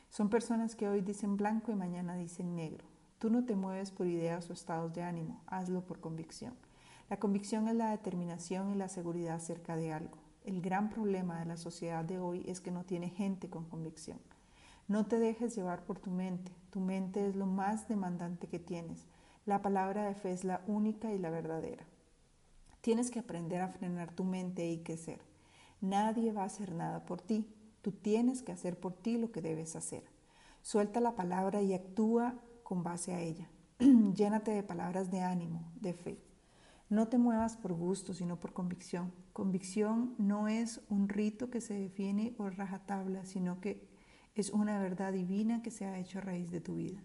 Son 0.08 0.28
personas 0.30 0.76
que 0.76 0.88
hoy 0.88 1.00
dicen 1.00 1.36
blanco 1.36 1.72
y 1.72 1.74
mañana 1.74 2.14
dicen 2.14 2.54
negro. 2.54 2.84
Tú 3.18 3.28
no 3.28 3.44
te 3.44 3.56
mueves 3.56 3.90
por 3.90 4.06
ideas 4.06 4.48
o 4.48 4.52
estados 4.52 4.94
de 4.94 5.02
ánimo, 5.02 5.42
hazlo 5.48 5.80
por 5.80 5.98
convicción. 5.98 6.54
La 7.10 7.18
convicción 7.18 7.66
es 7.66 7.74
la 7.74 7.90
determinación 7.90 8.70
y 8.70 8.76
la 8.76 8.88
seguridad 8.88 9.34
acerca 9.34 9.74
de 9.74 9.92
algo. 9.92 10.18
El 10.44 10.62
gran 10.62 10.90
problema 10.90 11.40
de 11.40 11.46
la 11.46 11.56
sociedad 11.56 12.04
de 12.04 12.20
hoy 12.20 12.44
es 12.46 12.60
que 12.60 12.70
no 12.70 12.84
tiene 12.84 13.08
gente 13.08 13.50
con 13.50 13.64
convicción. 13.64 14.20
No 14.88 15.06
te 15.06 15.18
dejes 15.18 15.56
llevar 15.56 15.84
por 15.84 15.98
tu 15.98 16.10
mente. 16.10 16.52
Tu 16.70 16.80
mente 16.80 17.26
es 17.26 17.34
lo 17.34 17.46
más 17.46 17.88
demandante 17.88 18.46
que 18.46 18.60
tienes. 18.60 19.06
La 19.44 19.60
palabra 19.60 20.04
de 20.04 20.14
fe 20.14 20.32
es 20.32 20.44
la 20.44 20.62
única 20.66 21.12
y 21.12 21.18
la 21.18 21.30
verdadera. 21.30 21.84
Tienes 22.82 23.10
que 23.10 23.18
aprender 23.18 23.62
a 23.62 23.68
frenar 23.68 24.12
tu 24.12 24.22
mente 24.22 24.68
y 24.68 24.84
crecer. 24.84 25.20
Nadie 25.80 26.32
va 26.32 26.42
a 26.42 26.46
hacer 26.46 26.72
nada 26.72 27.04
por 27.04 27.20
ti. 27.20 27.52
Tú 27.82 27.90
tienes 27.90 28.42
que 28.42 28.52
hacer 28.52 28.78
por 28.78 28.92
ti 28.92 29.18
lo 29.18 29.32
que 29.32 29.42
debes 29.42 29.74
hacer. 29.74 30.04
Suelta 30.62 31.00
la 31.00 31.16
palabra 31.16 31.62
y 31.62 31.74
actúa 31.74 32.36
con 32.62 32.84
base 32.84 33.12
a 33.12 33.20
ella. 33.20 33.48
Llénate 33.78 34.52
de 34.52 34.62
palabras 34.62 35.10
de 35.10 35.20
ánimo, 35.20 35.64
de 35.80 35.94
fe. 35.94 36.20
No 36.88 37.08
te 37.08 37.18
muevas 37.18 37.56
por 37.56 37.72
gusto, 37.72 38.14
sino 38.14 38.38
por 38.38 38.52
convicción. 38.52 39.12
Convicción 39.32 40.14
no 40.18 40.46
es 40.46 40.80
un 40.88 41.08
rito 41.08 41.50
que 41.50 41.60
se 41.60 41.74
define 41.74 42.30
por 42.30 42.56
rajatabla, 42.56 43.24
sino 43.24 43.60
que 43.60 43.95
es 44.36 44.50
una 44.50 44.78
verdad 44.78 45.12
divina 45.12 45.62
que 45.62 45.70
se 45.70 45.86
ha 45.86 45.98
hecho 45.98 46.20
raíz 46.20 46.50
de 46.50 46.60
tu 46.60 46.76
vida. 46.76 47.00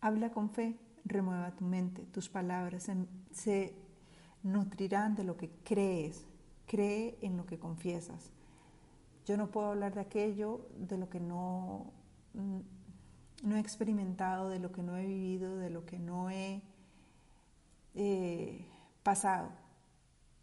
Habla 0.00 0.30
con 0.30 0.50
fe, 0.50 0.78
remueva 1.04 1.56
tu 1.56 1.64
mente, 1.64 2.02
tus 2.04 2.28
palabras 2.28 2.90
se 3.32 3.74
nutrirán 4.42 5.14
de 5.14 5.24
lo 5.24 5.36
que 5.36 5.50
crees, 5.64 6.26
cree 6.66 7.18
en 7.22 7.38
lo 7.38 7.46
que 7.46 7.58
confiesas. 7.58 8.30
Yo 9.26 9.36
no 9.36 9.50
puedo 9.50 9.68
hablar 9.68 9.94
de 9.94 10.00
aquello 10.00 10.66
de 10.76 10.98
lo 10.98 11.08
que 11.08 11.20
no, 11.20 11.92
no 13.42 13.56
he 13.56 13.60
experimentado, 13.60 14.50
de 14.50 14.58
lo 14.58 14.70
que 14.70 14.82
no 14.82 14.96
he 14.96 15.06
vivido, 15.06 15.56
de 15.56 15.70
lo 15.70 15.86
que 15.86 15.98
no 15.98 16.30
he 16.30 16.62
eh, 17.94 18.66
pasado. 19.02 19.48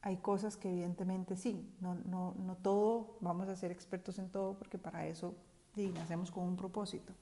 Hay 0.01 0.17
cosas 0.17 0.57
que 0.57 0.69
evidentemente 0.69 1.36
sí, 1.36 1.69
no, 1.79 1.95
no, 1.95 2.33
no 2.39 2.55
todo, 2.55 3.17
vamos 3.19 3.50
a 3.50 3.55
ser 3.55 3.71
expertos 3.71 4.19
en 4.19 4.29
todo 4.29 4.57
porque 4.57 4.77
para 4.77 5.05
eso 5.05 5.36
y 5.77 5.89
nacemos 5.89 6.31
con 6.31 6.43
un 6.43 6.55
propósito, 6.55 7.13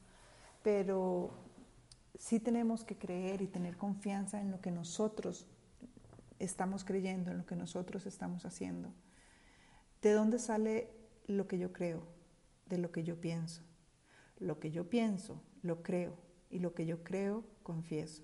pero 0.63 1.31
sí 2.17 2.39
tenemos 2.39 2.83
que 2.83 2.97
creer 2.97 3.41
y 3.41 3.47
tener 3.47 3.77
confianza 3.77 4.41
en 4.41 4.51
lo 4.51 4.62
que 4.62 4.71
nosotros 4.71 5.47
estamos 6.39 6.83
creyendo, 6.83 7.31
en 7.31 7.39
lo 7.39 7.45
que 7.45 7.55
nosotros 7.55 8.05
estamos 8.05 8.45
haciendo. 8.45 8.93
¿De 10.01 10.12
dónde 10.12 10.39
sale 10.39 10.89
lo 11.27 11.47
que 11.47 11.57
yo 11.57 11.71
creo? 11.71 12.03
De 12.67 12.77
lo 12.77 12.91
que 12.91 13.03
yo 13.03 13.19
pienso. 13.19 13.62
Lo 14.39 14.59
que 14.59 14.71
yo 14.71 14.89
pienso, 14.89 15.41
lo 15.62 15.81
creo, 15.81 16.17
y 16.50 16.59
lo 16.59 16.74
que 16.74 16.85
yo 16.85 17.03
creo, 17.03 17.43
confieso. 17.63 18.24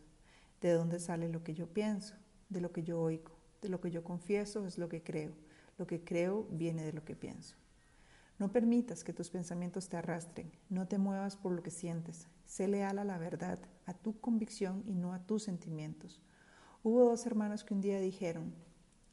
¿De 0.61 0.71
dónde 0.71 0.99
sale 0.99 1.29
lo 1.29 1.43
que 1.43 1.53
yo 1.53 1.67
pienso? 1.67 2.15
De 2.49 2.61
lo 2.61 2.71
que 2.71 2.83
yo 2.83 3.01
oigo. 3.01 3.31
De 3.61 3.69
lo 3.69 3.81
que 3.81 3.91
yo 3.91 4.03
confieso 4.03 4.65
es 4.65 4.77
lo 4.77 4.89
que 4.89 5.01
creo. 5.03 5.33
Lo 5.77 5.87
que 5.87 6.03
creo 6.03 6.47
viene 6.51 6.83
de 6.83 6.93
lo 6.93 7.03
que 7.03 7.15
pienso. 7.15 7.55
No 8.41 8.51
permitas 8.51 9.03
que 9.03 9.13
tus 9.13 9.29
pensamientos 9.29 9.87
te 9.87 9.97
arrastren, 9.97 10.51
no 10.67 10.87
te 10.87 10.97
muevas 10.97 11.37
por 11.37 11.51
lo 11.51 11.61
que 11.61 11.69
sientes, 11.69 12.27
sé 12.43 12.67
leal 12.67 12.97
a 12.97 13.03
la 13.03 13.19
verdad, 13.19 13.59
a 13.85 13.93
tu 13.93 14.19
convicción 14.19 14.81
y 14.87 14.95
no 14.95 15.13
a 15.13 15.19
tus 15.19 15.43
sentimientos. 15.43 16.23
Hubo 16.81 17.05
dos 17.05 17.23
hermanos 17.27 17.63
que 17.63 17.75
un 17.75 17.81
día 17.81 17.99
dijeron, 17.99 18.55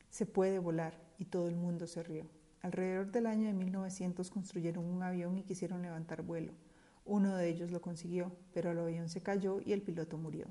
se 0.08 0.24
puede 0.24 0.58
volar, 0.58 0.98
y 1.18 1.26
todo 1.26 1.46
el 1.48 1.56
mundo 1.56 1.86
se 1.86 2.02
rió. 2.02 2.24
Alrededor 2.62 3.12
del 3.12 3.26
año 3.26 3.48
de 3.48 3.52
1900 3.52 4.30
construyeron 4.30 4.86
un 4.86 5.02
avión 5.02 5.36
y 5.36 5.42
quisieron 5.42 5.82
levantar 5.82 6.22
vuelo. 6.22 6.54
Uno 7.04 7.36
de 7.36 7.50
ellos 7.50 7.70
lo 7.70 7.82
consiguió, 7.82 8.32
pero 8.54 8.70
el 8.70 8.78
avión 8.78 9.10
se 9.10 9.20
cayó 9.20 9.60
y 9.62 9.74
el 9.74 9.82
piloto 9.82 10.16
murió. 10.16 10.46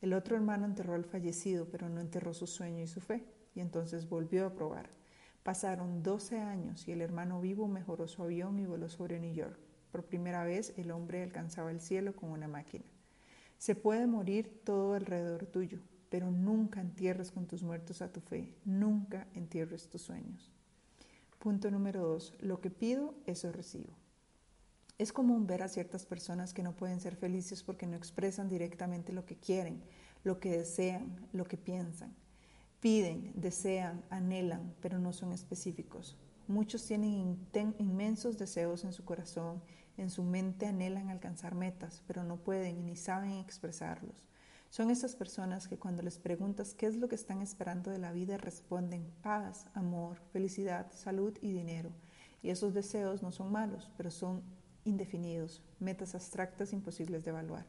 El 0.00 0.12
otro 0.12 0.36
hermano 0.36 0.64
enterró 0.64 0.94
al 0.94 1.06
fallecido, 1.06 1.66
pero 1.72 1.88
no 1.88 2.00
enterró 2.00 2.34
su 2.34 2.46
sueño 2.46 2.84
y 2.84 2.86
su 2.86 3.00
fe, 3.00 3.24
y 3.56 3.58
entonces 3.58 4.08
volvió 4.08 4.46
a 4.46 4.54
probar. 4.54 5.01
Pasaron 5.42 6.02
12 6.02 6.38
años 6.38 6.86
y 6.86 6.92
el 6.92 7.00
hermano 7.00 7.40
vivo 7.40 7.66
mejoró 7.66 8.06
su 8.06 8.22
avión 8.22 8.58
y 8.60 8.66
voló 8.66 8.88
sobre 8.88 9.18
New 9.18 9.34
York. 9.34 9.58
Por 9.90 10.04
primera 10.04 10.44
vez 10.44 10.72
el 10.76 10.90
hombre 10.92 11.22
alcanzaba 11.22 11.70
el 11.70 11.80
cielo 11.80 12.14
con 12.14 12.30
una 12.30 12.46
máquina. 12.46 12.84
Se 13.58 13.74
puede 13.74 14.06
morir 14.06 14.62
todo 14.64 14.94
alrededor 14.94 15.46
tuyo, 15.46 15.80
pero 16.08 16.30
nunca 16.30 16.80
entierres 16.80 17.32
con 17.32 17.46
tus 17.46 17.62
muertos 17.62 18.02
a 18.02 18.12
tu 18.12 18.20
fe, 18.20 18.54
nunca 18.64 19.26
entierres 19.34 19.88
tus 19.88 20.02
sueños. 20.02 20.52
Punto 21.38 21.70
número 21.70 22.06
dos, 22.06 22.34
lo 22.40 22.60
que 22.60 22.70
pido, 22.70 23.14
eso 23.26 23.50
recibo. 23.50 23.92
Es 24.98 25.12
común 25.12 25.48
ver 25.48 25.64
a 25.64 25.68
ciertas 25.68 26.06
personas 26.06 26.54
que 26.54 26.62
no 26.62 26.76
pueden 26.76 27.00
ser 27.00 27.16
felices 27.16 27.64
porque 27.64 27.86
no 27.88 27.96
expresan 27.96 28.48
directamente 28.48 29.12
lo 29.12 29.24
que 29.24 29.36
quieren, 29.36 29.82
lo 30.22 30.38
que 30.38 30.56
desean, 30.58 31.28
lo 31.32 31.44
que 31.44 31.56
piensan. 31.56 32.14
Piden, 32.82 33.30
desean, 33.36 34.02
anhelan, 34.10 34.74
pero 34.80 34.98
no 34.98 35.12
son 35.12 35.32
específicos. 35.32 36.16
Muchos 36.48 36.84
tienen 36.84 37.38
inmensos 37.78 38.38
deseos 38.38 38.82
en 38.82 38.92
su 38.92 39.04
corazón, 39.04 39.62
en 39.96 40.10
su 40.10 40.24
mente 40.24 40.66
anhelan 40.66 41.08
alcanzar 41.08 41.54
metas, 41.54 42.02
pero 42.08 42.24
no 42.24 42.38
pueden 42.38 42.84
ni 42.84 42.96
saben 42.96 43.34
expresarlos. 43.34 44.24
Son 44.68 44.90
esas 44.90 45.14
personas 45.14 45.68
que 45.68 45.78
cuando 45.78 46.02
les 46.02 46.18
preguntas 46.18 46.74
qué 46.74 46.86
es 46.86 46.96
lo 46.96 47.08
que 47.08 47.14
están 47.14 47.40
esperando 47.40 47.92
de 47.92 48.00
la 48.00 48.10
vida 48.10 48.36
responden 48.36 49.12
paz, 49.22 49.66
amor, 49.74 50.18
felicidad, 50.32 50.90
salud 50.90 51.38
y 51.40 51.52
dinero. 51.52 51.92
Y 52.42 52.50
esos 52.50 52.74
deseos 52.74 53.22
no 53.22 53.30
son 53.30 53.52
malos, 53.52 53.92
pero 53.96 54.10
son 54.10 54.42
indefinidos, 54.84 55.62
metas 55.78 56.16
abstractas 56.16 56.72
imposibles 56.72 57.22
de 57.22 57.30
evaluar. 57.30 57.64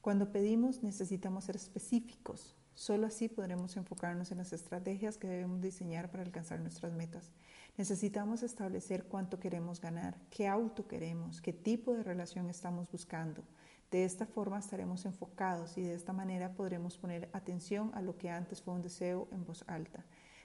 Cuando 0.00 0.32
pedimos 0.32 0.82
necesitamos 0.82 1.44
ser 1.44 1.54
específicos, 1.54 2.56
Solo 2.80 3.08
así 3.08 3.28
podremos 3.28 3.76
enfocarnos 3.76 4.32
en 4.32 4.38
las 4.38 4.54
estrategias 4.54 5.18
que 5.18 5.28
debemos 5.28 5.60
diseñar 5.60 6.10
para 6.10 6.22
alcanzar 6.22 6.60
nuestras 6.60 6.94
metas. 6.94 7.30
Necesitamos 7.76 8.42
establecer 8.42 9.04
cuánto 9.04 9.38
queremos 9.38 9.82
ganar, 9.82 10.16
qué 10.30 10.48
auto 10.48 10.88
queremos, 10.88 11.42
qué 11.42 11.52
tipo 11.52 11.92
de 11.92 12.02
relación 12.02 12.48
estamos 12.48 12.90
buscando. 12.90 13.42
De 13.90 14.06
esta 14.06 14.24
forma 14.24 14.58
estaremos 14.58 15.04
enfocados 15.04 15.76
y 15.76 15.82
de 15.82 15.92
esta 15.92 16.14
manera 16.14 16.54
podremos 16.54 16.96
poner 16.96 17.28
atención 17.34 17.90
a 17.92 18.00
lo 18.00 18.16
que 18.16 18.30
antes 18.30 18.62
fue 18.62 18.72
un 18.72 18.80
deseo 18.80 19.28
en 19.30 19.44
voz 19.44 19.62
alta. 19.66 20.02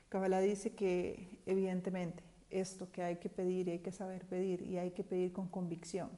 Kabbalah 0.10 0.42
dice 0.42 0.74
que 0.74 1.39
evidentemente 1.46 2.22
esto 2.50 2.92
que 2.92 3.01
hay 3.01 3.15
que 3.15 3.30
pedir 3.30 3.70
y 3.70 3.72
hay 3.72 3.80
que 3.80 3.94
saber 3.94 4.25
pedir 4.25 4.62
y 4.62 4.77
hay 4.77 4.92
que 4.92 5.06
pedir 5.06 5.32
con 5.32 5.48
convicción. 5.48 6.10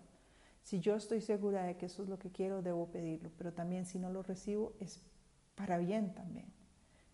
Si 0.63 0.79
yo 0.79 0.95
estoy 0.95 1.21
segura 1.21 1.65
de 1.65 1.77
que 1.77 1.85
eso 1.85 2.01
es 2.01 2.09
lo 2.09 2.17
que 2.17 2.31
quiero, 2.31 2.63
debo 2.63 2.87
pedirlo, 2.87 3.29
pero 3.37 3.53
también 3.53 3.85
si 3.85 3.99
no 3.99 4.09
lo 4.09 4.23
recibo 4.23 4.73
es 4.79 5.03
para 5.57 5.79
bien 5.79 6.13
también. 6.13 6.45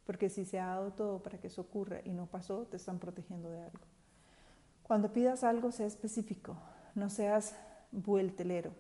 Porque 0.06 0.30
si 0.30 0.46
se 0.46 0.60
ha 0.60 0.68
dado 0.68 0.92
todo 0.92 1.24
para 1.24 1.40
que 1.40 1.48
eso 1.48 1.62
ocurra 1.62 2.02
y 2.04 2.12
no 2.14 2.28
pasó, 2.28 2.68
te 2.68 2.76
están 2.78 3.00
protegiendo 3.00 3.50
de 3.50 3.64
algo. 3.64 3.86
Cuando 4.84 5.14
pidas 5.14 5.46
algo, 5.46 5.72
sea 5.72 5.88
específico, 5.88 6.58
no 6.94 7.10
seas 7.10 7.56
vueltelero. 7.92 8.74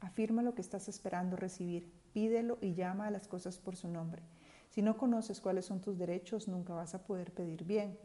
Afirma 0.00 0.42
lo 0.42 0.54
que 0.54 0.62
estás 0.62 0.88
esperando 0.88 1.36
recibir, 1.36 1.92
pídelo 2.14 2.56
y 2.62 2.72
llama 2.72 3.06
a 3.06 3.10
las 3.10 3.28
cosas 3.28 3.58
por 3.58 3.76
su 3.76 3.88
nombre. 3.88 4.22
Si 4.70 4.80
no 4.80 4.96
conoces 4.96 5.40
cuáles 5.40 5.66
son 5.66 5.82
tus 5.82 5.98
derechos, 5.98 6.48
nunca 6.48 6.72
vas 6.72 6.94
a 6.94 7.04
poder 7.04 7.34
pedir 7.34 7.64
bien, 7.64 7.98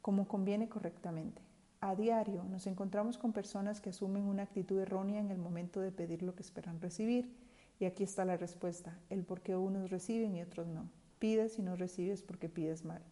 como 0.00 0.26
conviene 0.26 0.70
correctamente. 0.70 1.42
A 1.80 1.94
diario 1.96 2.44
nos 2.44 2.66
encontramos 2.66 3.18
con 3.18 3.34
personas 3.34 3.82
que 3.82 3.90
asumen 3.90 4.24
una 4.24 4.44
actitud 4.44 4.78
errónea 4.80 5.20
en 5.20 5.30
el 5.30 5.38
momento 5.38 5.80
de 5.80 5.92
pedir 5.92 6.22
lo 6.22 6.34
que 6.34 6.42
esperan 6.42 6.80
recibir 6.80 7.41
y 7.82 7.84
aquí 7.84 8.04
está 8.04 8.24
la 8.24 8.36
respuesta, 8.36 8.96
el 9.10 9.24
por 9.24 9.40
qué 9.40 9.56
unos 9.56 9.90
reciben 9.90 10.36
y 10.36 10.42
otros 10.42 10.68
no. 10.68 10.88
Pides 11.18 11.58
y 11.58 11.62
no 11.62 11.74
recibes 11.74 12.22
porque 12.22 12.48
pides 12.48 12.84
mal. 12.84 13.02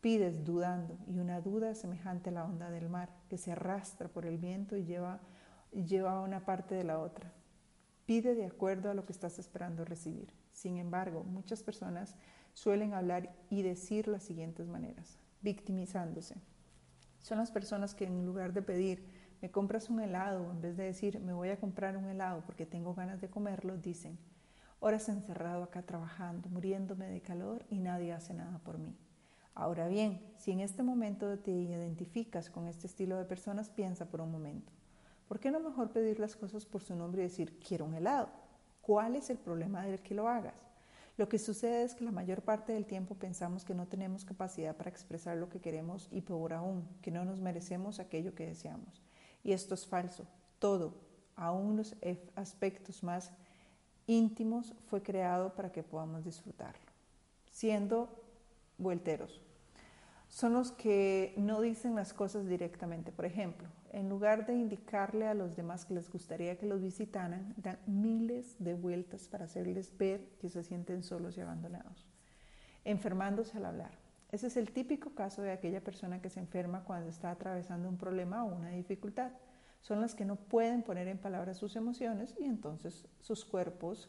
Pides 0.00 0.44
dudando 0.44 0.96
y 1.08 1.18
una 1.18 1.40
duda 1.40 1.74
semejante 1.74 2.30
a 2.30 2.32
la 2.32 2.44
onda 2.44 2.70
del 2.70 2.88
mar 2.88 3.10
que 3.28 3.36
se 3.36 3.50
arrastra 3.50 4.06
por 4.06 4.24
el 4.24 4.38
viento 4.38 4.76
y 4.76 4.84
lleva, 4.84 5.18
lleva 5.72 6.20
una 6.20 6.44
parte 6.44 6.76
de 6.76 6.84
la 6.84 7.00
otra. 7.00 7.32
Pide 8.06 8.36
de 8.36 8.46
acuerdo 8.46 8.92
a 8.92 8.94
lo 8.94 9.06
que 9.06 9.12
estás 9.12 9.40
esperando 9.40 9.84
recibir. 9.84 10.32
Sin 10.52 10.78
embargo, 10.78 11.24
muchas 11.24 11.64
personas 11.64 12.14
suelen 12.54 12.94
hablar 12.94 13.34
y 13.50 13.62
decir 13.62 14.06
las 14.06 14.22
siguientes 14.22 14.68
maneras, 14.68 15.18
victimizándose. 15.40 16.36
Son 17.18 17.38
las 17.38 17.50
personas 17.50 17.96
que 17.96 18.04
en 18.04 18.24
lugar 18.24 18.52
de 18.52 18.62
pedir, 18.62 19.04
me 19.42 19.50
compras 19.50 19.90
un 19.90 19.98
helado, 19.98 20.52
en 20.52 20.60
vez 20.60 20.76
de 20.76 20.84
decir, 20.84 21.18
me 21.18 21.32
voy 21.32 21.48
a 21.48 21.58
comprar 21.58 21.96
un 21.96 22.04
helado 22.04 22.44
porque 22.46 22.64
tengo 22.64 22.94
ganas 22.94 23.20
de 23.20 23.28
comerlo, 23.28 23.76
dicen, 23.76 24.16
horas 24.78 25.08
encerrado 25.08 25.64
acá 25.64 25.82
trabajando, 25.82 26.48
muriéndome 26.48 27.08
de 27.08 27.20
calor 27.20 27.66
y 27.68 27.80
nadie 27.80 28.12
hace 28.12 28.34
nada 28.34 28.60
por 28.60 28.78
mí. 28.78 28.96
Ahora 29.54 29.88
bien, 29.88 30.22
si 30.38 30.52
en 30.52 30.60
este 30.60 30.84
momento 30.84 31.40
te 31.40 31.50
identificas 31.50 32.50
con 32.50 32.68
este 32.68 32.86
estilo 32.86 33.16
de 33.16 33.24
personas, 33.24 33.68
piensa 33.68 34.06
por 34.06 34.20
un 34.20 34.30
momento. 34.30 34.72
¿Por 35.26 35.40
qué 35.40 35.50
no 35.50 35.58
mejor 35.58 35.90
pedir 35.90 36.20
las 36.20 36.36
cosas 36.36 36.64
por 36.64 36.80
su 36.80 36.94
nombre 36.94 37.22
y 37.22 37.24
decir, 37.24 37.58
quiero 37.58 37.84
un 37.84 37.94
helado? 37.94 38.28
¿Cuál 38.80 39.16
es 39.16 39.28
el 39.28 39.38
problema 39.38 39.82
del 39.82 40.00
que 40.00 40.14
lo 40.14 40.28
hagas? 40.28 40.54
Lo 41.16 41.28
que 41.28 41.40
sucede 41.40 41.82
es 41.82 41.96
que 41.96 42.04
la 42.04 42.12
mayor 42.12 42.42
parte 42.42 42.72
del 42.72 42.86
tiempo 42.86 43.16
pensamos 43.16 43.64
que 43.64 43.74
no 43.74 43.88
tenemos 43.88 44.24
capacidad 44.24 44.76
para 44.76 44.88
expresar 44.90 45.36
lo 45.36 45.48
que 45.48 45.60
queremos 45.60 46.08
y 46.12 46.20
peor 46.20 46.52
aún, 46.52 46.88
que 47.02 47.10
no 47.10 47.24
nos 47.24 47.40
merecemos 47.40 47.98
aquello 47.98 48.34
que 48.36 48.46
deseamos. 48.46 49.01
Y 49.42 49.52
esto 49.52 49.74
es 49.74 49.86
falso. 49.86 50.26
Todo, 50.58 50.94
aún 51.36 51.76
los 51.76 51.96
aspectos 52.34 53.02
más 53.02 53.32
íntimos, 54.06 54.74
fue 54.88 55.02
creado 55.02 55.54
para 55.54 55.72
que 55.72 55.82
podamos 55.82 56.24
disfrutarlo. 56.24 56.80
Siendo 57.50 58.08
vuelteros. 58.78 59.40
Son 60.28 60.54
los 60.54 60.72
que 60.72 61.34
no 61.36 61.60
dicen 61.60 61.94
las 61.94 62.12
cosas 62.12 62.46
directamente. 62.46 63.12
Por 63.12 63.26
ejemplo, 63.26 63.68
en 63.92 64.08
lugar 64.08 64.46
de 64.46 64.54
indicarle 64.54 65.26
a 65.26 65.34
los 65.34 65.56
demás 65.56 65.84
que 65.84 65.94
les 65.94 66.10
gustaría 66.10 66.56
que 66.56 66.66
los 66.66 66.80
visitaran, 66.80 67.54
dan 67.58 67.78
miles 67.86 68.56
de 68.58 68.72
vueltas 68.72 69.28
para 69.28 69.44
hacerles 69.44 69.96
ver 69.98 70.26
que 70.40 70.48
se 70.48 70.64
sienten 70.64 71.02
solos 71.02 71.36
y 71.36 71.42
abandonados, 71.42 72.06
enfermándose 72.84 73.58
al 73.58 73.66
hablar. 73.66 74.01
Ese 74.32 74.46
es 74.46 74.56
el 74.56 74.72
típico 74.72 75.10
caso 75.10 75.42
de 75.42 75.52
aquella 75.52 75.84
persona 75.84 76.22
que 76.22 76.30
se 76.30 76.40
enferma 76.40 76.84
cuando 76.84 77.10
está 77.10 77.30
atravesando 77.30 77.86
un 77.86 77.98
problema 77.98 78.44
o 78.44 78.56
una 78.56 78.70
dificultad. 78.70 79.30
Son 79.82 80.00
las 80.00 80.14
que 80.14 80.24
no 80.24 80.36
pueden 80.36 80.82
poner 80.82 81.06
en 81.08 81.18
palabras 81.18 81.58
sus 81.58 81.76
emociones 81.76 82.34
y 82.40 82.44
entonces 82.44 83.06
sus 83.20 83.44
cuerpos, 83.44 84.08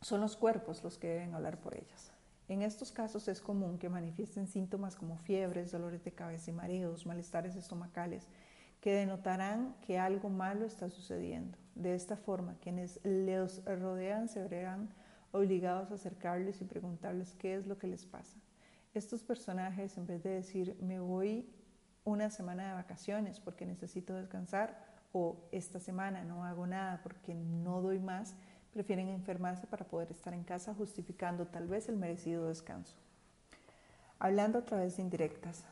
son 0.00 0.20
los 0.20 0.36
cuerpos 0.36 0.82
los 0.82 0.98
que 0.98 1.06
deben 1.06 1.34
hablar 1.34 1.60
por 1.60 1.76
ellas. 1.76 2.10
En 2.48 2.62
estos 2.62 2.90
casos 2.90 3.28
es 3.28 3.40
común 3.40 3.78
que 3.78 3.88
manifiesten 3.88 4.48
síntomas 4.48 4.96
como 4.96 5.18
fiebres, 5.18 5.70
dolores 5.70 6.02
de 6.02 6.10
cabeza 6.10 6.50
y 6.50 6.54
mareos, 6.54 7.06
malestares 7.06 7.54
estomacales, 7.54 8.26
que 8.80 8.92
denotarán 8.92 9.76
que 9.86 10.00
algo 10.00 10.30
malo 10.30 10.66
está 10.66 10.90
sucediendo. 10.90 11.56
De 11.76 11.94
esta 11.94 12.16
forma, 12.16 12.56
quienes 12.60 12.98
les 13.04 13.64
rodean 13.66 14.28
se 14.28 14.42
verán 14.48 14.92
obligados 15.30 15.92
a 15.92 15.94
acercarles 15.94 16.60
y 16.60 16.64
preguntarles 16.64 17.36
qué 17.36 17.54
es 17.54 17.68
lo 17.68 17.78
que 17.78 17.86
les 17.86 18.04
pasa 18.04 18.36
estos 18.94 19.22
personajes, 19.22 19.96
en 19.96 20.06
vez 20.06 20.22
de 20.22 20.30
decir, 20.30 20.76
me 20.80 21.00
voy 21.00 21.48
una 22.04 22.30
semana 22.30 22.68
de 22.68 22.74
vacaciones 22.74 23.40
porque 23.40 23.66
necesito 23.66 24.14
descansar, 24.14 24.88
o 25.12 25.48
esta 25.52 25.80
semana 25.80 26.24
no 26.24 26.44
hago 26.44 26.66
nada 26.66 27.00
porque 27.02 27.34
no 27.34 27.82
doy 27.82 27.98
más, 27.98 28.34
prefieren 28.72 29.08
enfermarse 29.08 29.66
para 29.66 29.86
poder 29.86 30.10
estar 30.10 30.32
en 30.34 30.44
casa 30.44 30.74
justificando 30.74 31.46
tal 31.46 31.66
vez 31.66 31.88
el 31.88 31.96
merecido 31.96 32.48
descanso. 32.48 32.96
Hablando 34.18 34.58
a 34.58 34.64
través 34.64 34.96
de 34.96 35.02
indirectas, 35.02 35.64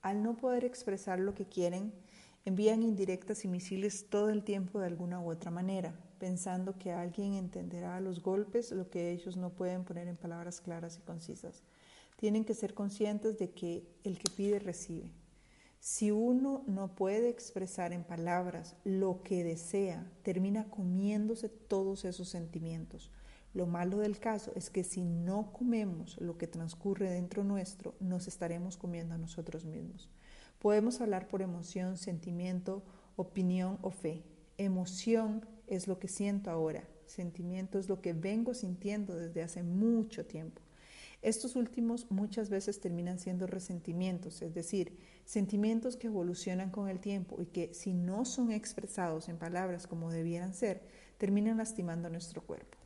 al 0.00 0.22
no 0.22 0.36
poder 0.36 0.64
expresar 0.64 1.18
lo 1.18 1.34
que 1.34 1.46
quieren, 1.46 1.92
Envían 2.46 2.84
indirectas 2.84 3.44
y 3.44 3.48
misiles 3.48 4.08
todo 4.08 4.30
el 4.30 4.44
tiempo 4.44 4.78
de 4.78 4.86
alguna 4.86 5.18
u 5.18 5.32
otra 5.32 5.50
manera, 5.50 5.92
pensando 6.20 6.78
que 6.78 6.92
alguien 6.92 7.34
entenderá 7.34 7.96
a 7.96 8.00
los 8.00 8.22
golpes 8.22 8.70
lo 8.70 8.88
que 8.88 9.10
ellos 9.10 9.36
no 9.36 9.50
pueden 9.50 9.82
poner 9.82 10.06
en 10.06 10.16
palabras 10.16 10.60
claras 10.60 10.96
y 10.96 11.00
concisas. 11.00 11.64
Tienen 12.16 12.44
que 12.44 12.54
ser 12.54 12.74
conscientes 12.74 13.38
de 13.38 13.50
que 13.50 13.86
el 14.04 14.18
que 14.18 14.30
pide 14.30 14.58
recibe. 14.58 15.12
Si 15.80 16.10
uno 16.10 16.64
no 16.66 16.96
puede 16.96 17.28
expresar 17.28 17.92
en 17.92 18.02
palabras 18.02 18.74
lo 18.84 19.22
que 19.22 19.44
desea, 19.44 20.10
termina 20.22 20.68
comiéndose 20.68 21.48
todos 21.48 22.04
esos 22.04 22.28
sentimientos. 22.28 23.10
Lo 23.54 23.66
malo 23.66 23.98
del 23.98 24.18
caso 24.18 24.52
es 24.54 24.68
que 24.68 24.84
si 24.84 25.04
no 25.04 25.52
comemos 25.52 26.20
lo 26.20 26.36
que 26.38 26.46
transcurre 26.46 27.08
dentro 27.08 27.44
nuestro, 27.44 27.94
nos 28.00 28.28
estaremos 28.28 28.76
comiendo 28.76 29.14
a 29.14 29.18
nosotros 29.18 29.64
mismos. 29.64 30.10
Podemos 30.58 31.00
hablar 31.00 31.28
por 31.28 31.40
emoción, 31.40 31.96
sentimiento, 31.96 32.82
opinión 33.16 33.78
o 33.82 33.90
fe. 33.90 34.24
Emoción 34.58 35.46
es 35.66 35.86
lo 35.86 35.98
que 35.98 36.08
siento 36.08 36.50
ahora, 36.50 36.88
sentimiento 37.06 37.78
es 37.78 37.88
lo 37.88 38.00
que 38.00 38.12
vengo 38.12 38.54
sintiendo 38.54 39.14
desde 39.14 39.42
hace 39.42 39.62
mucho 39.62 40.26
tiempo. 40.26 40.60
Estos 41.22 41.56
últimos 41.56 42.10
muchas 42.10 42.50
veces 42.50 42.80
terminan 42.80 43.18
siendo 43.18 43.46
resentimientos, 43.46 44.42
es 44.42 44.54
decir, 44.54 44.98
sentimientos 45.24 45.96
que 45.96 46.06
evolucionan 46.06 46.70
con 46.70 46.88
el 46.88 47.00
tiempo 47.00 47.40
y 47.40 47.46
que 47.46 47.74
si 47.74 47.94
no 47.94 48.24
son 48.24 48.52
expresados 48.52 49.28
en 49.28 49.38
palabras 49.38 49.86
como 49.86 50.10
debieran 50.10 50.54
ser, 50.54 50.82
terminan 51.18 51.56
lastimando 51.56 52.10
nuestro 52.10 52.42
cuerpo. 52.42 52.78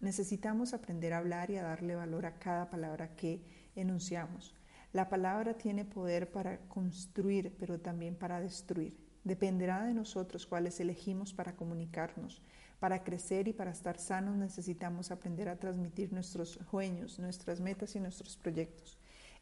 Necesitamos 0.00 0.74
aprender 0.74 1.12
a 1.12 1.18
hablar 1.18 1.50
y 1.50 1.56
a 1.56 1.64
darle 1.64 1.96
valor 1.96 2.26
a 2.26 2.38
cada 2.38 2.70
palabra 2.70 3.16
que 3.16 3.42
enunciamos. 3.74 4.54
La 4.92 5.08
palabra 5.08 5.54
tiene 5.58 5.84
poder 5.84 6.30
para 6.30 6.60
construir, 6.68 7.56
pero 7.58 7.80
también 7.80 8.14
para 8.14 8.40
destruir. 8.40 8.96
Dependerá 9.24 9.84
de 9.84 9.94
nosotros 9.94 10.46
cuáles 10.46 10.78
elegimos 10.78 11.34
para 11.34 11.56
comunicarnos. 11.56 12.40
Para 12.78 13.02
crecer 13.02 13.48
y 13.48 13.52
para 13.52 13.72
estar 13.72 13.98
sanos 13.98 14.36
necesitamos 14.36 15.10
aprender 15.10 15.48
a 15.48 15.56
transmitir 15.56 16.12
nuestros 16.12 16.60
sueños, 16.70 17.18
nuestras 17.18 17.60
metas 17.60 17.96
y 17.96 18.00
nuestros 18.00 18.36
proyectos. 18.36 18.98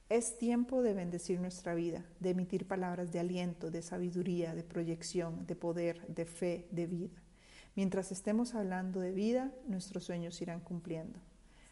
Es 0.08 0.38
tiempo 0.38 0.82
de 0.82 0.94
bendecir 0.94 1.40
nuestra 1.40 1.74
vida, 1.74 2.04
de 2.20 2.30
emitir 2.30 2.66
palabras 2.66 3.12
de 3.12 3.18
aliento, 3.18 3.70
de 3.70 3.82
sabiduría, 3.82 4.54
de 4.54 4.62
proyección, 4.62 5.46
de 5.46 5.56
poder, 5.56 6.06
de 6.06 6.24
fe, 6.24 6.68
de 6.70 6.86
vida. 6.86 7.22
Mientras 7.74 8.12
estemos 8.12 8.54
hablando 8.54 9.00
de 9.00 9.12
vida, 9.12 9.52
nuestros 9.66 10.04
sueños 10.04 10.40
irán 10.40 10.60
cumpliendo. 10.60 11.18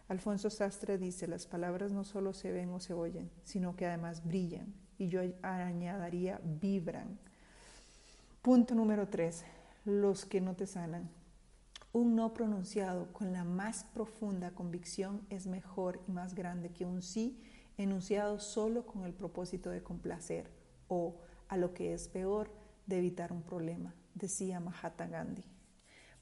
Alfonso 0.09 0.51
Sastre 0.51 0.99
dice, 0.99 1.27
las 1.27 1.47
palabras 1.47 1.93
no 1.93 2.05
solo 2.05 2.35
se 2.35 2.53
ven 2.53 2.71
o 2.71 2.81
se 2.81 2.93
oyen, 2.93 3.31
sino 3.43 3.75
que 3.75 3.87
además 3.87 4.23
brillan, 4.23 4.75
y 4.99 5.09
yo 5.09 5.23
añadiría 5.43 6.41
vibran. 6.45 7.19
Punto 8.43 8.75
número 8.75 9.09
tres, 9.09 9.45
los 9.87 10.27
que 10.27 10.43
no 10.43 10.55
te 10.55 10.67
sanan. 10.67 11.09
Un 11.95 12.17
no 12.17 12.35
pronunciado 12.35 13.13
con 13.13 13.33
la 13.33 13.45
más 13.45 13.85
profunda 13.85 14.51
convicción 14.51 15.25
es 15.31 15.47
mejor 15.47 16.01
y 16.09 16.11
más 16.11 16.35
grande 16.35 16.71
que 16.71 16.85
un 16.85 17.03
sí 17.03 17.41
enunciado 17.79 18.41
solo 18.41 18.85
con 18.85 19.05
el 19.05 19.15
propósito 19.15 19.71
de 19.71 19.81
complacer 19.81 20.51
o, 20.89 21.21
a 21.47 21.57
lo 21.57 21.73
que 21.73 21.95
es 21.95 22.09
peor, 22.09 22.51
de 22.87 22.99
evitar 22.99 23.33
un 23.33 23.43
problema, 23.43 23.95
decía 24.17 24.59
Mahatma 24.59 25.07
Gandhi. 25.07 25.45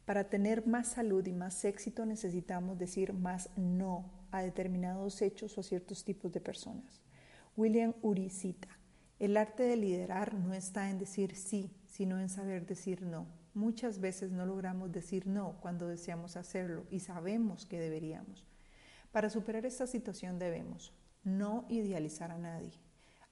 Para 0.04 0.28
tener 0.28 0.66
más 0.66 0.88
salud 0.88 1.26
y 1.26 1.32
más 1.32 1.64
éxito 1.64 2.04
necesitamos 2.04 2.78
decir 2.78 3.14
más 3.14 3.48
no 3.56 4.10
a 4.30 4.42
determinados 4.42 5.22
hechos 5.22 5.56
o 5.56 5.62
a 5.62 5.64
ciertos 5.64 6.04
tipos 6.04 6.30
de 6.32 6.42
personas. 6.42 7.00
William 7.56 7.94
Uri 8.02 8.28
cita, 8.28 8.68
el 9.18 9.38
arte 9.38 9.62
de 9.62 9.78
liderar 9.78 10.34
no 10.34 10.52
está 10.52 10.90
en 10.90 10.98
decir 10.98 11.34
sí, 11.34 11.70
sino 11.86 12.20
en 12.20 12.28
saber 12.28 12.66
decir 12.66 13.00
no. 13.00 13.40
Muchas 13.54 14.00
veces 14.00 14.32
no 14.32 14.46
logramos 14.46 14.92
decir 14.92 15.26
no 15.26 15.56
cuando 15.60 15.88
deseamos 15.88 16.36
hacerlo 16.36 16.86
y 16.90 17.00
sabemos 17.00 17.66
que 17.66 17.78
deberíamos. 17.78 18.46
Para 19.10 19.28
superar 19.28 19.66
esta 19.66 19.86
situación 19.86 20.38
debemos 20.38 20.92
no 21.22 21.66
idealizar 21.68 22.30
a 22.30 22.38
nadie, 22.38 22.72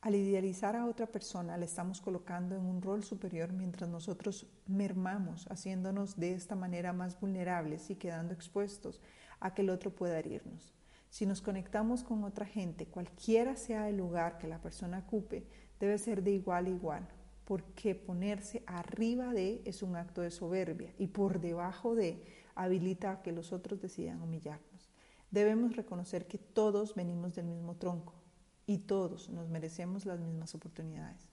al 0.02 0.14
idealizar 0.14 0.76
a 0.76 0.86
otra 0.86 1.06
persona, 1.06 1.58
le 1.58 1.66
estamos 1.66 2.00
colocando 2.00 2.56
en 2.56 2.64
un 2.64 2.80
rol 2.80 3.04
superior 3.04 3.52
mientras 3.52 3.90
nosotros 3.90 4.46
mermamos, 4.66 5.46
haciéndonos 5.50 6.16
de 6.16 6.32
esta 6.32 6.54
manera 6.54 6.94
más 6.94 7.20
vulnerables 7.20 7.90
y 7.90 7.96
quedando 7.96 8.32
expuestos 8.32 9.02
a 9.40 9.52
que 9.52 9.60
el 9.60 9.68
otro 9.68 9.94
pueda 9.94 10.18
herirnos. 10.18 10.72
Si 11.10 11.26
nos 11.26 11.42
conectamos 11.42 12.02
con 12.02 12.24
otra 12.24 12.46
gente, 12.46 12.86
cualquiera 12.86 13.56
sea 13.56 13.90
el 13.90 13.98
lugar 13.98 14.38
que 14.38 14.48
la 14.48 14.62
persona 14.62 15.00
ocupe, 15.00 15.46
debe 15.78 15.98
ser 15.98 16.22
de 16.22 16.30
igual 16.30 16.64
a 16.64 16.70
igual, 16.70 17.08
porque 17.50 17.96
ponerse 17.96 18.62
arriba 18.64 19.32
de 19.32 19.60
es 19.64 19.82
un 19.82 19.96
acto 19.96 20.20
de 20.20 20.30
soberbia 20.30 20.94
y 20.98 21.08
por 21.08 21.40
debajo 21.40 21.96
de 21.96 22.22
habilita 22.54 23.10
a 23.10 23.22
que 23.22 23.32
los 23.32 23.52
otros 23.52 23.80
decidan 23.80 24.22
humillarnos. 24.22 24.88
Debemos 25.32 25.74
reconocer 25.74 26.28
que 26.28 26.38
todos 26.38 26.94
venimos 26.94 27.34
del 27.34 27.46
mismo 27.46 27.74
tronco, 27.74 28.14
y 28.70 28.78
todos 28.78 29.30
nos 29.30 29.48
merecemos 29.48 30.06
las 30.06 30.20
mismas 30.20 30.54
oportunidades. 30.54 31.28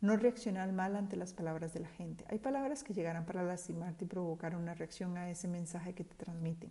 No 0.00 0.16
reaccionar 0.16 0.72
mal 0.72 0.96
ante 0.96 1.14
las 1.14 1.34
palabras 1.34 1.74
de 1.74 1.80
la 1.80 1.88
gente. 1.88 2.24
Hay 2.30 2.38
palabras 2.38 2.82
que 2.82 2.94
llegarán 2.94 3.26
para 3.26 3.42
lastimarte 3.42 4.06
y 4.06 4.08
provocar 4.08 4.56
una 4.56 4.72
reacción 4.72 5.18
a 5.18 5.30
ese 5.30 5.46
mensaje 5.46 5.92
que 5.92 6.04
te 6.04 6.14
transmiten. 6.14 6.70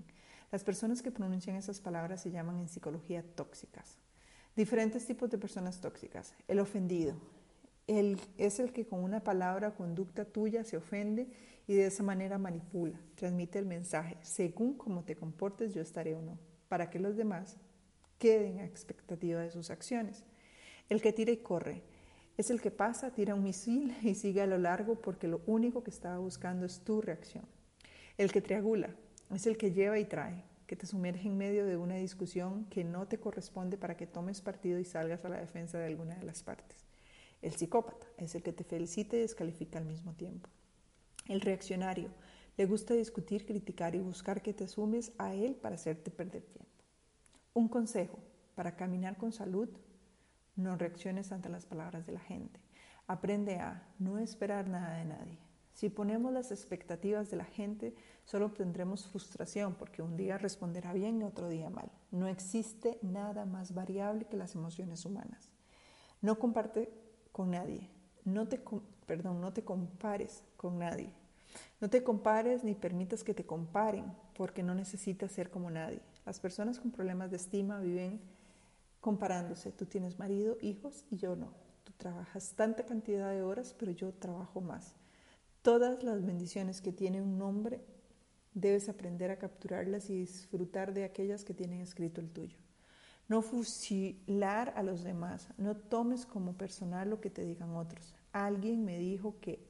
Las 0.52 0.64
personas 0.64 1.04
que 1.04 1.12
pronuncian 1.12 1.58
esas 1.58 1.80
palabras 1.80 2.24
se 2.24 2.32
llaman 2.32 2.60
en 2.60 2.70
psicología 2.70 3.24
tóxicas. 3.36 4.00
Diferentes 4.56 5.06
tipos 5.06 5.30
de 5.30 5.38
personas 5.38 5.80
tóxicas. 5.80 6.34
El 6.48 6.60
ofendido. 6.60 7.43
Él 7.88 8.20
es 8.38 8.60
el 8.60 8.72
que 8.72 8.86
con 8.86 9.04
una 9.04 9.24
palabra 9.24 9.70
o 9.70 9.76
conducta 9.76 10.26
tuya 10.26 10.64
se 10.64 10.78
ofende 10.78 11.28
y 11.68 11.74
de 11.74 11.86
esa 11.86 12.04
manera 12.04 12.38
manipula, 12.38 13.00
transmite 13.16 13.60
el 13.60 13.66
mensaje, 13.66 14.18
según 14.22 14.78
cómo 14.78 15.04
te 15.04 15.16
comportes 15.16 15.74
yo 15.74 15.82
estaré 15.82 16.16
o 16.16 16.22
no, 16.22 16.38
para 16.70 16.90
que 16.90 17.00
los 17.00 17.16
demás 17.16 17.58
queden 18.20 18.60
a 18.60 18.66
expectativa 18.66 19.42
de 19.42 19.52
sus 19.52 19.70
acciones. 19.70 20.24
El 20.90 21.02
que 21.02 21.14
tira 21.14 21.32
y 21.32 21.38
corre 21.38 21.84
es 22.38 22.50
el 22.50 22.62
que 22.62 22.72
pasa, 22.72 23.12
tira 23.12 23.36
un 23.36 23.44
misil 23.44 23.96
y 24.02 24.16
sigue 24.16 24.42
a 24.42 24.48
lo 24.48 24.58
largo 24.58 24.96
porque 24.96 25.28
lo 25.28 25.42
único 25.46 25.84
que 25.84 25.92
estaba 25.92 26.18
buscando 26.18 26.66
es 26.66 26.80
tu 26.80 27.02
reacción. 27.02 27.46
El 28.18 28.32
que 28.32 28.42
triangula 28.42 28.96
es 29.34 29.48
el 29.48 29.58
que 29.58 29.72
lleva 29.72 30.00
y 30.00 30.06
trae, 30.06 30.44
que 30.68 30.76
te 30.76 30.86
sumerge 30.86 31.28
en 31.28 31.38
medio 31.38 31.66
de 31.66 31.78
una 31.78 31.96
discusión 31.96 32.66
que 32.66 32.84
no 32.84 33.08
te 33.08 33.20
corresponde 33.20 33.78
para 33.78 33.98
que 33.98 34.08
tomes 34.08 34.42
partido 34.42 34.80
y 34.80 34.86
salgas 34.86 35.26
a 35.26 35.30
la 35.30 35.40
defensa 35.40 35.78
de 35.78 35.88
alguna 35.88 36.16
de 36.16 36.24
las 36.24 36.44
partes. 36.44 36.93
El 37.44 37.54
psicópata 37.54 38.08
es 38.18 38.36
el 38.36 38.42
que 38.42 38.54
te 38.54 38.64
felicita 38.64 39.18
y 39.18 39.20
descalifica 39.20 39.78
al 39.78 39.84
mismo 39.84 40.14
tiempo. 40.14 40.50
El 41.28 41.42
reaccionario 41.42 42.10
le 42.56 42.66
gusta 42.66 42.94
discutir, 42.94 43.46
criticar 43.46 43.96
y 43.96 44.00
buscar 44.00 44.42
que 44.42 44.54
te 44.54 44.66
sumes 44.66 45.12
a 45.18 45.34
él 45.34 45.56
para 45.56 45.76
hacerte 45.76 46.10
perder 46.10 46.44
tiempo. 46.44 46.72
Un 47.54 47.68
consejo 47.68 48.18
para 48.56 48.78
caminar 48.78 49.18
con 49.18 49.34
salud, 49.34 49.68
no 50.56 50.78
reacciones 50.78 51.34
ante 51.34 51.50
las 51.50 51.66
palabras 51.66 52.06
de 52.06 52.14
la 52.14 52.22
gente. 52.22 52.62
Aprende 53.08 53.56
a 53.58 53.90
no 54.00 54.20
esperar 54.20 54.70
nada 54.70 54.96
de 54.96 55.06
nadie. 55.06 55.38
Si 55.74 55.90
ponemos 55.90 56.32
las 56.32 56.50
expectativas 56.50 57.30
de 57.30 57.36
la 57.36 57.46
gente, 57.46 57.94
solo 58.24 58.46
obtendremos 58.46 59.06
frustración 59.08 59.76
porque 59.76 60.02
un 60.02 60.16
día 60.16 60.38
responderá 60.38 60.94
bien 60.94 61.20
y 61.20 61.26
otro 61.26 61.50
día 61.50 61.70
mal. 61.70 61.92
No 62.10 62.30
existe 62.30 63.00
nada 63.02 63.44
más 63.44 63.74
variable 63.74 64.28
que 64.28 64.38
las 64.38 64.56
emociones 64.56 65.04
humanas. 65.04 65.52
No 66.22 66.40
comparte 66.40 67.03
con 67.34 67.52
nadie. 67.52 67.90
No 68.24 68.48
te, 68.48 68.62
perdón, 69.06 69.42
no 69.42 69.52
te 69.52 69.66
compares 69.66 70.46
con 70.56 70.80
nadie. 70.80 71.12
No 71.82 71.90
te 71.90 72.02
compares 72.02 72.64
ni 72.64 72.74
permitas 72.74 73.26
que 73.26 73.34
te 73.34 73.46
comparen 73.46 74.06
porque 74.36 74.64
no 74.64 74.74
necesitas 74.74 75.34
ser 75.34 75.50
como 75.50 75.70
nadie. 75.70 76.00
Las 76.26 76.40
personas 76.40 76.80
con 76.80 76.92
problemas 76.92 77.30
de 77.32 77.36
estima 77.36 77.80
viven 77.82 78.22
comparándose. 79.02 79.74
Tú 79.74 79.86
tienes 79.86 80.18
marido, 80.18 80.58
hijos 80.62 81.04
y 81.12 81.18
yo 81.18 81.36
no. 81.36 81.52
Tú 81.84 81.92
trabajas 81.98 82.54
tanta 82.56 82.86
cantidad 82.86 83.32
de 83.32 83.44
horas, 83.44 83.76
pero 83.78 83.92
yo 83.92 84.14
trabajo 84.14 84.62
más. 84.62 84.96
Todas 85.62 86.04
las 86.04 86.26
bendiciones 86.26 86.82
que 86.82 86.94
tiene 86.94 87.22
un 87.22 87.38
nombre, 87.38 87.82
debes 88.54 88.88
aprender 88.88 89.32
a 89.32 89.40
capturarlas 89.40 90.10
y 90.10 90.20
disfrutar 90.20 90.94
de 90.94 91.04
aquellas 91.04 91.44
que 91.44 91.54
tienen 91.54 91.82
escrito 91.82 92.22
el 92.22 92.30
tuyo. 92.30 92.63
No 93.28 93.42
fusilar 93.42 94.74
a 94.76 94.84
los 94.84 95.04
demás. 95.04 95.50
No 95.58 95.76
tomes 95.76 96.26
como 96.26 96.54
personal 96.54 97.10
lo 97.10 97.22
que 97.22 97.30
te 97.30 97.44
digan 97.44 97.76
otros. 97.76 98.14
Alguien 98.32 98.84
me 98.84 98.98
dijo 98.98 99.40
que 99.40 99.66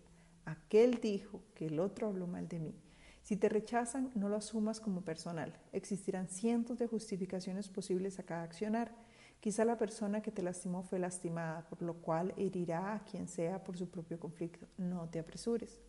aquel 0.45 0.99
dijo 0.99 1.41
que 1.53 1.67
el 1.67 1.79
otro 1.79 2.07
habló 2.07 2.27
mal 2.27 2.47
de 2.47 2.59
mí. 2.59 2.75
Si 3.21 3.37
te 3.37 3.47
rechazan, 3.47 4.11
no 4.15 4.27
lo 4.27 4.35
asumas 4.35 4.81
como 4.81 5.01
personal. 5.01 5.53
Existirán 5.71 6.27
cientos 6.27 6.77
de 6.77 6.87
justificaciones 6.87 7.69
posibles 7.69 8.19
a 8.19 8.23
cada 8.23 8.43
accionar. 8.43 8.93
Quizá 9.39 9.63
la 9.65 9.77
persona 9.77 10.21
que 10.21 10.31
te 10.31 10.41
lastimó 10.41 10.83
fue 10.83 10.99
lastimada, 10.99 11.67
por 11.69 11.81
lo 11.81 11.95
cual 11.95 12.33
herirá 12.37 12.95
a 12.95 13.03
quien 13.03 13.27
sea 13.27 13.63
por 13.63 13.77
su 13.77 13.89
propio 13.89 14.19
conflicto. 14.19 14.67
No 14.77 15.07
te 15.09 15.19
apresures. 15.19 15.79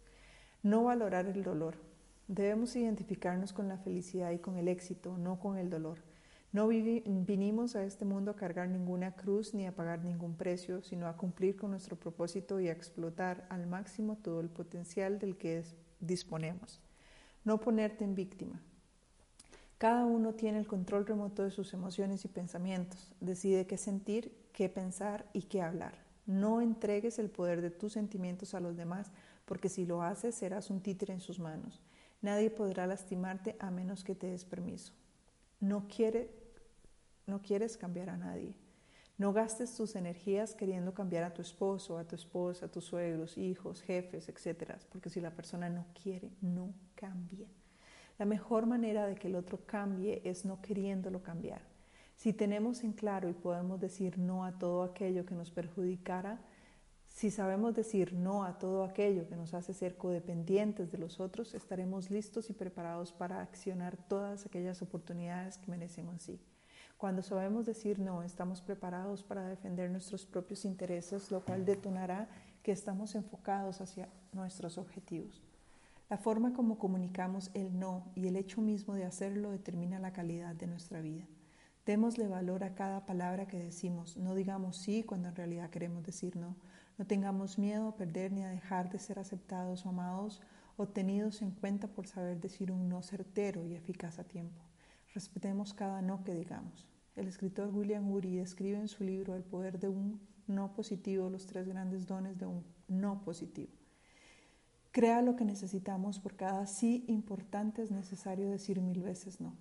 No 0.62 0.85
valorar 0.85 1.27
el 1.27 1.42
dolor. 1.42 1.77
Debemos 2.29 2.74
identificarnos 2.77 3.53
con 3.53 3.68
la 3.68 3.79
felicidad 3.79 4.31
y 4.31 4.38
con 4.38 4.57
el 4.57 4.68
éxito, 4.68 5.18
no 5.18 5.38
con 5.38 5.59
el 5.59 5.70
dolor. 5.70 5.98
No 6.54 6.68
vinimos 6.68 7.74
a 7.74 7.82
este 7.82 8.04
mundo 8.04 8.30
a 8.30 8.36
cargar 8.36 8.68
ninguna 8.68 9.16
cruz 9.16 9.54
ni 9.54 9.66
a 9.66 9.74
pagar 9.74 10.04
ningún 10.04 10.36
precio, 10.36 10.82
sino 10.82 11.08
a 11.08 11.16
cumplir 11.16 11.56
con 11.56 11.72
nuestro 11.72 11.96
propósito 11.96 12.60
y 12.60 12.68
a 12.68 12.72
explotar 12.72 13.44
al 13.50 13.66
máximo 13.66 14.18
todo 14.22 14.38
el 14.38 14.48
potencial 14.48 15.18
del 15.18 15.36
que 15.36 15.64
disponemos. 15.98 16.80
No 17.42 17.58
ponerte 17.58 18.04
en 18.04 18.14
víctima. 18.14 18.62
Cada 19.78 20.06
uno 20.06 20.34
tiene 20.34 20.60
el 20.60 20.68
control 20.68 21.06
remoto 21.06 21.42
de 21.42 21.50
sus 21.50 21.74
emociones 21.74 22.24
y 22.24 22.28
pensamientos. 22.28 23.12
Decide 23.20 23.66
qué 23.66 23.76
sentir, 23.76 24.32
qué 24.52 24.68
pensar 24.68 25.28
y 25.32 25.42
qué 25.42 25.60
hablar. 25.60 25.98
No 26.24 26.60
entregues 26.60 27.18
el 27.18 27.30
poder 27.30 27.62
de 27.62 27.70
tus 27.70 27.94
sentimientos 27.94 28.54
a 28.54 28.60
los 28.60 28.76
demás, 28.76 29.10
porque 29.44 29.68
si 29.68 29.86
lo 29.86 30.02
haces 30.02 30.36
serás 30.36 30.70
un 30.70 30.80
títere 30.80 31.14
en 31.14 31.20
sus 31.20 31.40
manos. 31.40 31.82
Nadie 32.22 32.48
podrá 32.48 32.86
lastimarte 32.86 33.56
a 33.58 33.72
menos 33.72 34.04
que 34.04 34.14
te 34.14 34.28
des 34.28 34.44
permiso. 34.44 34.92
No 35.58 35.88
quiere 35.88 36.43
no 37.26 37.40
quieres 37.42 37.76
cambiar 37.76 38.10
a 38.10 38.16
nadie. 38.16 38.54
No 39.16 39.32
gastes 39.32 39.76
tus 39.76 39.94
energías 39.94 40.54
queriendo 40.54 40.92
cambiar 40.92 41.22
a 41.22 41.32
tu 41.32 41.40
esposo, 41.40 41.98
a 41.98 42.04
tu 42.04 42.16
esposa, 42.16 42.66
a 42.66 42.70
tus 42.70 42.84
suegros, 42.84 43.38
hijos, 43.38 43.80
jefes, 43.80 44.28
etc. 44.28 44.72
Porque 44.90 45.08
si 45.08 45.20
la 45.20 45.30
persona 45.30 45.68
no 45.68 45.87
quiere, 45.94 46.32
no 46.40 46.74
cambia. 46.96 47.46
La 48.18 48.26
mejor 48.26 48.66
manera 48.66 49.06
de 49.06 49.14
que 49.14 49.28
el 49.28 49.37
otro 49.37 49.64
cambie 49.66 50.20
es 50.24 50.44
no 50.44 50.60
queriéndolo 50.60 51.22
cambiar. 51.22 51.62
Si 52.16 52.32
tenemos 52.32 52.82
en 52.82 52.92
claro 52.92 53.28
y 53.28 53.34
podemos 53.34 53.80
decir 53.80 54.18
no 54.18 54.44
a 54.44 54.58
todo 54.58 54.82
aquello 54.82 55.24
que 55.24 55.34
nos 55.34 55.50
perjudicara, 55.50 56.40
si 57.06 57.30
sabemos 57.30 57.74
decir 57.74 58.12
no 58.12 58.44
a 58.44 58.58
todo 58.58 58.82
aquello 58.82 59.28
que 59.28 59.37
nos 59.37 59.54
hace 59.54 59.72
ser 59.72 59.96
codependientes 59.96 60.90
de 60.90 60.98
los 60.98 61.20
otros, 61.20 61.54
estaremos 61.54 62.10
listos 62.10 62.50
y 62.50 62.52
preparados 62.52 63.12
para 63.12 63.40
accionar 63.40 63.96
todas 63.96 64.46
aquellas 64.46 64.82
oportunidades 64.82 65.58
que 65.58 65.70
merecen 65.70 66.18
sí. 66.18 66.40
Cuando 67.04 67.20
sabemos 67.20 67.66
decir 67.66 67.98
no, 67.98 68.22
estamos 68.22 68.62
preparados 68.62 69.22
para 69.22 69.46
defender 69.46 69.90
nuestros 69.90 70.24
propios 70.24 70.64
intereses, 70.64 71.30
lo 71.30 71.44
cual 71.44 71.66
detonará 71.66 72.30
que 72.62 72.72
estamos 72.72 73.14
enfocados 73.14 73.82
hacia 73.82 74.08
nuestros 74.32 74.78
objetivos. 74.78 75.42
La 76.08 76.16
forma 76.16 76.54
como 76.54 76.78
comunicamos 76.78 77.50
el 77.52 77.78
no 77.78 78.06
y 78.14 78.26
el 78.28 78.36
hecho 78.36 78.62
mismo 78.62 78.94
de 78.94 79.04
hacerlo 79.04 79.50
determina 79.50 79.98
la 79.98 80.14
calidad 80.14 80.54
de 80.54 80.66
nuestra 80.66 81.02
vida. 81.02 81.26
Démosle 81.84 82.26
valor 82.26 82.64
a 82.64 82.74
cada 82.74 83.04
palabra 83.04 83.46
que 83.46 83.58
decimos. 83.58 84.16
No 84.16 84.34
digamos 84.34 84.78
sí 84.78 85.02
cuando 85.02 85.28
en 85.28 85.36
realidad 85.36 85.68
queremos 85.68 86.04
decir 86.04 86.36
no. 86.36 86.56
No 86.96 87.06
tengamos 87.06 87.58
miedo 87.58 87.88
a 87.88 87.96
perder 87.96 88.32
ni 88.32 88.44
a 88.44 88.48
dejar 88.48 88.88
de 88.88 88.98
ser 88.98 89.18
aceptados 89.18 89.84
o 89.84 89.90
amados 89.90 90.40
o 90.78 90.88
tenidos 90.88 91.42
en 91.42 91.50
cuenta 91.50 91.86
por 91.86 92.06
saber 92.06 92.40
decir 92.40 92.72
un 92.72 92.88
no 92.88 93.02
certero 93.02 93.66
y 93.66 93.74
eficaz 93.74 94.18
a 94.18 94.24
tiempo. 94.24 94.62
Respetemos 95.12 95.74
cada 95.74 96.00
no 96.00 96.24
que 96.24 96.32
digamos. 96.32 96.93
El 97.16 97.29
escritor 97.29 97.72
William 97.72 98.11
Ury 98.11 98.37
describe 98.37 98.79
en 98.79 98.88
su 98.88 99.05
libro 99.05 99.37
El 99.37 99.44
poder 99.44 99.79
de 99.79 99.88
un 99.88 100.20
no 100.46 100.72
positivo 100.74 101.31
los 101.31 101.46
tres 101.46 101.68
grandes 101.68 102.07
dones 102.07 102.38
de 102.38 102.46
un 102.46 102.64
no 102.88 103.22
positivo. 103.22 103.70
Crea 104.90 105.22
lo 105.22 105.37
que 105.37 105.44
necesitamos 105.44 106.18
por 106.18 106.37
cada 106.37 106.66
sí 106.66 107.05
importante 107.09 107.83
es 107.83 107.90
necesario 107.90 108.50
decir 108.50 108.81
mil 108.81 109.03
veces 109.03 109.40
no. 109.40 109.55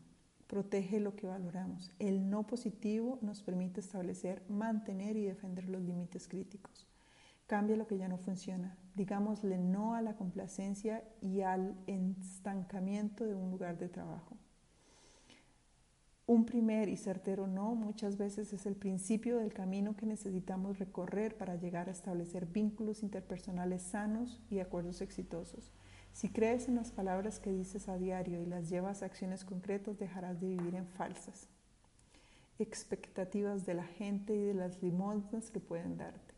Protege 0.47 0.99
lo 0.99 1.15
que 1.15 1.25
valoramos. 1.25 1.91
El 1.99 2.29
no 2.29 2.45
positivo 2.45 3.17
nos 3.21 3.41
permite 3.41 3.79
establecer, 3.79 4.43
mantener 4.49 5.15
y 5.15 5.23
defender 5.23 5.69
los 5.69 5.81
límites 5.81 6.27
críticos. 6.27 6.87
Cambia 7.47 7.75
lo 7.75 7.87
que 7.87 7.97
ya 7.97 8.07
no 8.07 8.17
funciona. 8.17 8.77
Digámosle 8.95 9.57
no 9.57 9.95
a 9.95 10.01
la 10.01 10.15
complacencia 10.15 11.03
y 11.21 11.41
al 11.41 11.75
estancamiento 11.87 13.25
de 13.25 13.35
un 13.35 13.51
lugar 13.51 13.77
de 13.77 13.89
trabajo. 13.89 14.37
Un 16.25 16.45
primer 16.45 16.87
y 16.87 16.95
certero 16.95 17.47
no 17.47 17.75
muchas 17.75 18.17
veces 18.17 18.53
es 18.53 18.65
el 18.65 18.75
principio 18.75 19.37
del 19.39 19.53
camino 19.53 19.97
que 19.97 20.05
necesitamos 20.05 20.79
recorrer 20.79 21.35
para 21.35 21.57
llegar 21.57 21.89
a 21.89 21.91
establecer 21.91 22.45
vínculos 22.45 23.03
interpersonales 23.03 23.81
sanos 23.81 24.39
y 24.49 24.59
acuerdos 24.59 25.01
exitosos. 25.01 25.73
Si 26.13 26.29
crees 26.29 26.69
en 26.69 26.75
las 26.75 26.91
palabras 26.91 27.39
que 27.39 27.51
dices 27.51 27.89
a 27.89 27.97
diario 27.97 28.41
y 28.41 28.45
las 28.45 28.69
llevas 28.69 29.03
a 29.03 29.07
acciones 29.07 29.43
concretas, 29.43 29.99
dejarás 29.99 30.39
de 30.39 30.47
vivir 30.47 30.75
en 30.75 30.87
falsas 30.87 31.49
expectativas 32.59 33.65
de 33.65 33.73
la 33.73 33.83
gente 33.83 34.35
y 34.35 34.43
de 34.43 34.53
las 34.53 34.81
limosnas 34.81 35.49
que 35.49 35.59
pueden 35.59 35.97
darte. 35.97 36.33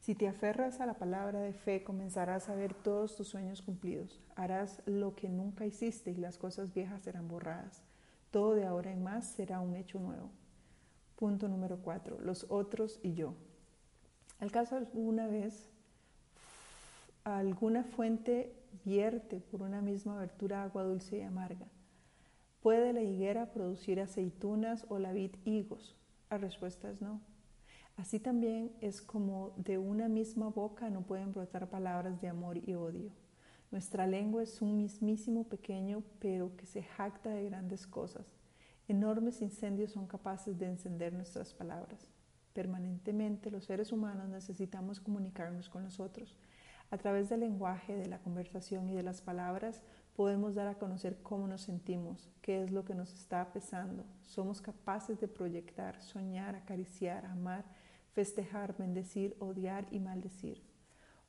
Si 0.00 0.14
te 0.14 0.28
aferras 0.28 0.80
a 0.80 0.86
la 0.86 0.94
palabra 0.94 1.40
de 1.40 1.52
fe, 1.52 1.84
comenzarás 1.84 2.48
a 2.48 2.54
ver 2.54 2.74
todos 2.74 3.16
tus 3.16 3.28
sueños 3.28 3.62
cumplidos. 3.62 4.20
Harás 4.34 4.82
lo 4.86 5.14
que 5.14 5.28
nunca 5.28 5.66
hiciste 5.66 6.10
y 6.10 6.16
las 6.16 6.38
cosas 6.38 6.74
viejas 6.74 7.02
serán 7.02 7.28
borradas. 7.28 7.82
Todo 8.30 8.54
de 8.54 8.64
ahora 8.64 8.92
en 8.92 9.02
más 9.02 9.26
será 9.26 9.60
un 9.60 9.76
hecho 9.76 9.98
nuevo. 9.98 10.30
Punto 11.16 11.48
número 11.48 11.78
cuatro, 11.78 12.18
los 12.20 12.46
otros 12.48 13.00
y 13.02 13.14
yo. 13.14 13.34
¿Al 14.38 14.50
caso 14.50 14.76
alguna 14.76 15.26
vez 15.26 15.68
alguna 17.24 17.84
fuente 17.84 18.54
vierte 18.84 19.40
por 19.40 19.62
una 19.62 19.82
misma 19.82 20.16
abertura 20.16 20.62
agua 20.62 20.84
dulce 20.84 21.18
y 21.18 21.22
amarga? 21.22 21.66
¿Puede 22.62 22.92
la 22.92 23.02
higuera 23.02 23.52
producir 23.52 24.00
aceitunas 24.00 24.86
o 24.88 24.98
la 24.98 25.12
vid 25.12 25.32
higos? 25.44 25.96
La 26.30 26.38
respuesta 26.38 26.90
es 26.90 27.00
no. 27.00 27.20
Así 27.96 28.18
también 28.18 28.72
es 28.80 29.02
como 29.02 29.52
de 29.56 29.76
una 29.76 30.08
misma 30.08 30.48
boca 30.48 30.88
no 30.88 31.02
pueden 31.02 31.32
brotar 31.32 31.68
palabras 31.68 32.20
de 32.20 32.28
amor 32.28 32.56
y 32.56 32.74
odio. 32.74 33.10
Nuestra 33.70 34.06
lengua 34.06 34.42
es 34.42 34.60
un 34.60 34.76
mismísimo 34.76 35.44
pequeño, 35.44 36.02
pero 36.18 36.56
que 36.56 36.66
se 36.66 36.82
jacta 36.82 37.30
de 37.30 37.44
grandes 37.44 37.86
cosas. 37.86 38.26
Enormes 38.88 39.40
incendios 39.42 39.92
son 39.92 40.08
capaces 40.08 40.58
de 40.58 40.66
encender 40.66 41.12
nuestras 41.12 41.54
palabras. 41.54 42.08
Permanentemente 42.52 43.50
los 43.52 43.66
seres 43.66 43.92
humanos 43.92 44.28
necesitamos 44.28 44.98
comunicarnos 44.98 45.68
con 45.68 45.84
los 45.84 46.00
otros. 46.00 46.36
A 46.90 46.98
través 46.98 47.28
del 47.28 47.40
lenguaje, 47.40 47.94
de 47.94 48.06
la 48.06 48.18
conversación 48.18 48.90
y 48.90 48.94
de 48.94 49.04
las 49.04 49.20
palabras 49.20 49.80
podemos 50.16 50.56
dar 50.56 50.66
a 50.66 50.74
conocer 50.74 51.22
cómo 51.22 51.46
nos 51.46 51.60
sentimos, 51.60 52.28
qué 52.42 52.64
es 52.64 52.72
lo 52.72 52.84
que 52.84 52.96
nos 52.96 53.12
está 53.12 53.52
pesando. 53.52 54.04
Somos 54.22 54.60
capaces 54.60 55.20
de 55.20 55.28
proyectar, 55.28 56.02
soñar, 56.02 56.56
acariciar, 56.56 57.24
amar, 57.26 57.64
festejar, 58.12 58.76
bendecir, 58.76 59.36
odiar 59.38 59.86
y 59.92 60.00
maldecir. 60.00 60.69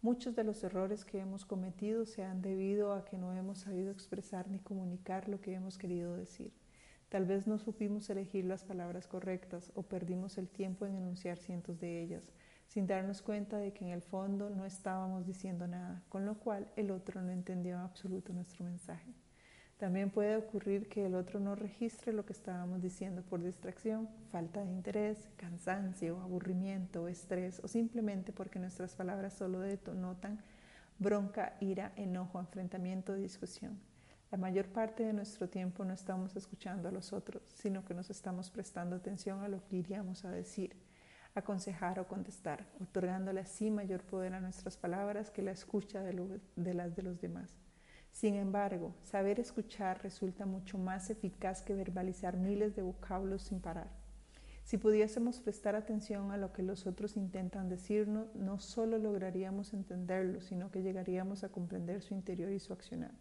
Muchos 0.04 0.36
de 0.36 0.44
los 0.44 0.64
errores 0.64 1.06
que 1.06 1.20
hemos 1.20 1.46
cometido 1.46 2.08
se 2.08 2.24
han 2.24 2.42
debido 2.42 2.94
a 2.94 3.06
que 3.06 3.20
no 3.20 3.34
hemos 3.34 3.60
sabido 3.60 3.92
expresar 3.92 4.50
ni 4.50 4.58
comunicar 4.58 5.30
lo 5.30 5.42
que 5.42 5.54
hemos 5.54 5.78
querido 5.78 6.18
decir. 6.18 6.52
Tal 7.10 7.28
vez 7.28 7.46
no 7.46 7.60
supimos 7.60 8.10
elegir 8.10 8.46
las 8.46 8.64
palabras 8.64 9.06
correctas 9.06 9.72
o 9.76 9.84
perdimos 9.84 10.40
el 10.40 10.50
tiempo 10.50 10.88
en 10.88 10.96
enunciar 10.96 11.38
cientos 11.38 11.80
de 11.80 12.02
ellas, 12.02 12.32
sin 12.66 12.88
darnos 12.88 13.22
cuenta 13.22 13.58
de 13.58 13.74
que 13.74 13.86
en 13.86 13.92
el 13.92 14.02
fondo 14.02 14.50
no 14.50 14.66
estábamos 14.66 15.28
diciendo 15.28 15.68
nada, 15.68 16.02
con 16.10 16.26
lo 16.26 16.34
cual 16.34 16.68
el 16.76 16.90
otro 16.90 17.22
no 17.22 17.30
entendió 17.32 17.76
en 17.76 17.82
absoluto 17.82 18.34
nuestro 18.34 18.66
mensaje. 18.66 19.14
También 19.82 20.12
puede 20.12 20.38
ocurrir 20.38 20.88
que 20.90 21.08
el 21.08 21.16
otro 21.16 21.40
no 21.40 21.56
registre 21.56 22.14
lo 22.14 22.24
que 22.24 22.34
estábamos 22.34 22.84
diciendo 22.84 23.24
por 23.24 23.42
distracción, 23.42 24.08
falta 24.30 24.64
de 24.64 24.70
interés, 24.70 25.28
cansancio, 25.38 26.22
aburrimiento, 26.22 27.08
estrés 27.08 27.60
o 27.64 27.68
simplemente 27.68 28.32
porque 28.32 28.60
nuestras 28.60 28.94
palabras 28.94 29.34
solo 29.34 29.60
denotan 29.62 30.40
bronca, 31.00 31.58
ira, 31.62 31.94
enojo, 31.96 32.40
enfrentamiento, 32.40 33.16
discusión. 33.16 33.80
La 34.30 34.38
mayor 34.38 34.68
parte 34.68 35.04
de 35.04 35.14
nuestro 35.14 35.50
tiempo 35.50 35.84
no 35.84 35.96
estamos 35.96 36.36
escuchando 36.36 36.88
a 36.88 36.92
los 36.92 37.12
otros, 37.12 37.42
sino 37.52 37.84
que 37.84 37.96
nos 37.96 38.12
estamos 38.12 38.52
prestando 38.52 38.98
atención 38.98 39.42
a 39.42 39.48
lo 39.48 39.64
que 39.64 39.78
iríamos 39.78 40.26
a 40.26 40.30
decir, 40.30 40.76
aconsejar 41.34 42.00
o 42.00 42.08
contestar, 42.08 42.68
otorgándole 42.80 43.40
así 43.40 43.72
mayor 43.72 44.04
poder 44.04 44.36
a 44.36 44.42
nuestras 44.42 44.78
palabras 44.78 45.32
que 45.32 45.42
la 45.42 45.50
escucha 45.50 46.04
de, 46.04 46.40
de 46.56 46.74
las 46.76 46.96
de 46.96 47.02
los 47.02 47.20
demás. 47.20 47.61
Sin 48.12 48.36
embargo, 48.36 48.94
saber 49.04 49.40
escuchar 49.40 50.04
resulta 50.04 50.46
mucho 50.46 50.78
más 50.78 51.10
eficaz 51.10 51.62
que 51.62 51.74
verbalizar 51.74 52.38
miles 52.38 52.76
de 52.76 52.82
vocablos 52.82 53.44
sin 53.44 53.62
parar. 53.62 53.90
Si 54.64 54.78
pudiésemos 54.78 55.40
prestar 55.40 55.76
atención 55.76 56.32
a 56.32 56.38
lo 56.38 56.54
que 56.54 56.62
los 56.62 56.86
otros 56.86 57.18
intentan 57.18 57.68
decirnos, 57.68 58.34
no 58.36 58.60
solo 58.60 58.98
lograríamos 59.00 59.74
entenderlo, 59.74 60.42
sino 60.42 60.72
que 60.72 60.84
llegaríamos 60.84 61.44
a 61.44 61.50
comprender 61.50 62.02
su 62.02 62.14
interior 62.14 62.52
y 62.52 62.60
su 62.60 62.72
accionar. 62.72 63.12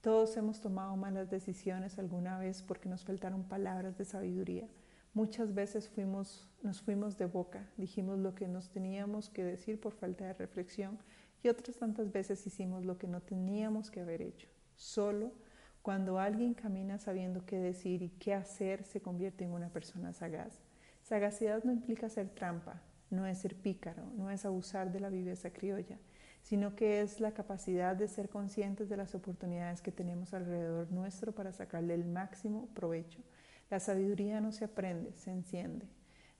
Todos 0.00 0.36
hemos 0.36 0.60
tomado 0.60 0.96
malas 0.96 1.28
decisiones 1.28 1.98
alguna 1.98 2.38
vez 2.38 2.62
porque 2.62 2.88
nos 2.88 3.04
faltaron 3.04 3.44
palabras 3.44 3.98
de 3.98 4.04
sabiduría. 4.04 4.68
Muchas 5.12 5.52
veces 5.52 5.90
nos 6.62 6.80
fuimos 6.80 7.18
de 7.18 7.26
boca, 7.26 7.68
dijimos 7.76 8.18
lo 8.18 8.34
que 8.34 8.46
nos 8.46 8.70
teníamos 8.70 9.28
que 9.28 9.44
decir 9.44 9.80
por 9.80 9.92
falta 9.92 10.24
de 10.24 10.34
reflexión 10.34 10.98
y 11.42 11.48
otras 11.48 11.76
tantas 11.76 12.12
veces 12.12 12.46
hicimos 12.46 12.84
lo 12.84 12.98
que 12.98 13.08
no 13.08 13.20
teníamos 13.20 13.90
que 13.90 14.00
haber 14.00 14.22
hecho. 14.22 14.48
Solo 14.76 15.32
cuando 15.82 16.18
alguien 16.18 16.54
camina 16.54 16.98
sabiendo 16.98 17.46
qué 17.46 17.58
decir 17.58 18.02
y 18.02 18.10
qué 18.10 18.34
hacer 18.34 18.84
se 18.84 19.00
convierte 19.00 19.44
en 19.44 19.52
una 19.52 19.70
persona 19.70 20.12
sagaz. 20.12 20.60
Sagacidad 21.02 21.64
no 21.64 21.72
implica 21.72 22.08
ser 22.08 22.28
trampa, 22.28 22.82
no 23.08 23.26
es 23.26 23.38
ser 23.38 23.56
pícaro, 23.56 24.04
no 24.16 24.30
es 24.30 24.44
abusar 24.44 24.92
de 24.92 25.00
la 25.00 25.08
viveza 25.08 25.52
criolla, 25.52 25.98
sino 26.42 26.76
que 26.76 27.00
es 27.00 27.20
la 27.20 27.32
capacidad 27.32 27.96
de 27.96 28.08
ser 28.08 28.28
conscientes 28.28 28.88
de 28.88 28.96
las 28.96 29.14
oportunidades 29.14 29.80
que 29.80 29.92
tenemos 29.92 30.34
alrededor 30.34 30.90
nuestro 30.92 31.32
para 31.32 31.52
sacarle 31.52 31.94
el 31.94 32.04
máximo 32.04 32.68
provecho. 32.74 33.20
La 33.70 33.80
sabiduría 33.80 34.40
no 34.40 34.52
se 34.52 34.64
aprende, 34.64 35.12
se 35.14 35.30
enciende. 35.30 35.86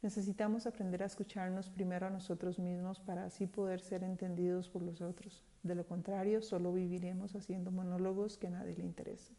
Necesitamos 0.02 0.66
aprender 0.66 1.02
a 1.02 1.06
escucharnos 1.06 1.68
primero 1.68 2.06
a 2.06 2.10
nosotros 2.10 2.58
mismos 2.58 2.98
para 3.00 3.26
así 3.26 3.46
poder 3.46 3.80
ser 3.80 4.02
entendidos 4.02 4.68
por 4.70 4.80
los 4.80 5.02
otros. 5.02 5.44
De 5.62 5.74
lo 5.74 5.86
contrario, 5.86 6.40
solo 6.40 6.72
viviremos 6.72 7.36
haciendo 7.36 7.70
monólogos 7.70 8.38
que 8.38 8.46
a 8.46 8.50
nadie 8.50 8.76
le 8.76 8.84
interesan. 8.84 9.36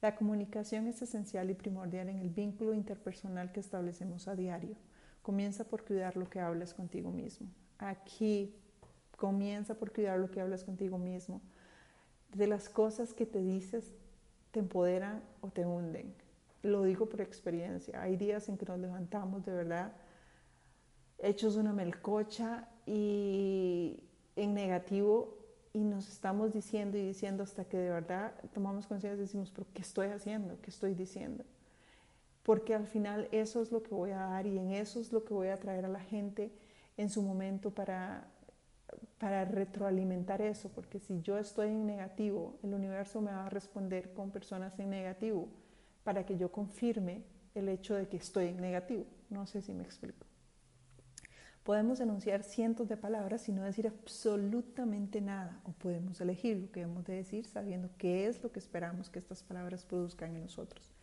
La 0.00 0.16
comunicación 0.16 0.88
es 0.88 1.00
esencial 1.02 1.50
y 1.50 1.54
primordial 1.54 2.08
en 2.08 2.18
el 2.18 2.30
vínculo 2.30 2.74
interpersonal 2.74 3.52
que 3.52 3.60
establecemos 3.60 4.26
a 4.26 4.34
diario. 4.34 4.76
Comienza 5.22 5.64
por 5.64 5.84
cuidar 5.84 6.16
lo 6.16 6.28
que 6.28 6.40
hablas 6.40 6.74
contigo 6.74 7.12
mismo. 7.12 7.48
Aquí 7.78 8.54
comienza 9.16 9.74
por 9.74 9.92
cuidar 9.92 10.18
lo 10.18 10.30
que 10.30 10.40
hablas 10.40 10.64
contigo 10.64 10.98
mismo. 10.98 11.40
De 12.34 12.48
las 12.48 12.68
cosas 12.68 13.14
que 13.14 13.26
te 13.26 13.42
dices 13.42 13.92
te 14.50 14.58
empoderan 14.58 15.22
o 15.40 15.50
te 15.50 15.64
hunden. 15.64 16.14
Lo 16.62 16.82
digo 16.82 17.06
por 17.06 17.20
experiencia. 17.20 18.02
Hay 18.02 18.16
días 18.16 18.48
en 18.48 18.58
que 18.58 18.66
nos 18.66 18.78
levantamos 18.78 19.44
de 19.44 19.52
verdad 19.52 19.92
hechos 21.18 21.56
una 21.56 21.72
melcocha 21.72 22.68
y 22.86 24.02
en 24.36 24.54
negativo 24.54 25.36
y 25.72 25.80
nos 25.80 26.08
estamos 26.08 26.52
diciendo 26.52 26.96
y 26.96 27.02
diciendo 27.06 27.42
hasta 27.42 27.64
que 27.64 27.76
de 27.76 27.90
verdad 27.90 28.32
tomamos 28.52 28.86
conciencia 28.86 29.16
y 29.16 29.20
decimos, 29.20 29.50
pero 29.50 29.66
¿qué 29.74 29.82
estoy 29.82 30.08
haciendo? 30.08 30.60
¿Qué 30.60 30.70
estoy 30.70 30.94
diciendo? 30.94 31.44
Porque 32.42 32.74
al 32.74 32.86
final 32.86 33.28
eso 33.30 33.60
es 33.60 33.70
lo 33.70 33.82
que 33.82 33.94
voy 33.94 34.10
a 34.10 34.18
dar 34.18 34.46
y 34.46 34.58
en 34.58 34.72
eso 34.72 35.00
es 35.00 35.12
lo 35.12 35.24
que 35.24 35.34
voy 35.34 35.48
a 35.48 35.56
traer 35.56 35.84
a 35.84 35.88
la 35.88 36.00
gente 36.00 36.50
en 36.96 37.10
su 37.10 37.22
momento 37.22 37.70
para, 37.70 38.26
para 39.18 39.44
retroalimentar 39.44 40.40
eso, 40.40 40.70
porque 40.70 40.98
si 40.98 41.20
yo 41.20 41.38
estoy 41.38 41.68
en 41.68 41.86
negativo, 41.86 42.58
el 42.62 42.74
universo 42.74 43.20
me 43.20 43.30
va 43.30 43.46
a 43.46 43.50
responder 43.50 44.12
con 44.14 44.30
personas 44.30 44.78
en 44.78 44.90
negativo 44.90 45.48
para 46.08 46.24
que 46.24 46.38
yo 46.38 46.50
confirme 46.50 47.22
el 47.54 47.68
hecho 47.68 47.94
de 47.94 48.08
que 48.08 48.16
estoy 48.16 48.54
negativo. 48.54 49.04
No 49.28 49.46
sé 49.46 49.60
si 49.60 49.74
me 49.74 49.82
explico. 49.82 50.26
Podemos 51.64 52.00
enunciar 52.00 52.44
cientos 52.44 52.88
de 52.88 52.96
palabras 52.96 53.46
y 53.50 53.52
no 53.52 53.62
decir 53.62 53.86
absolutamente 53.86 55.20
nada, 55.20 55.60
o 55.64 55.72
podemos 55.72 56.18
elegir 56.22 56.56
lo 56.56 56.72
que 56.72 56.80
hemos 56.80 57.04
de 57.04 57.12
decir 57.12 57.44
sabiendo 57.44 57.90
qué 57.98 58.26
es 58.26 58.42
lo 58.42 58.50
que 58.50 58.58
esperamos 58.58 59.10
que 59.10 59.18
estas 59.18 59.42
palabras 59.42 59.84
produzcan 59.84 60.34
en 60.34 60.44
nosotros. 60.44 60.94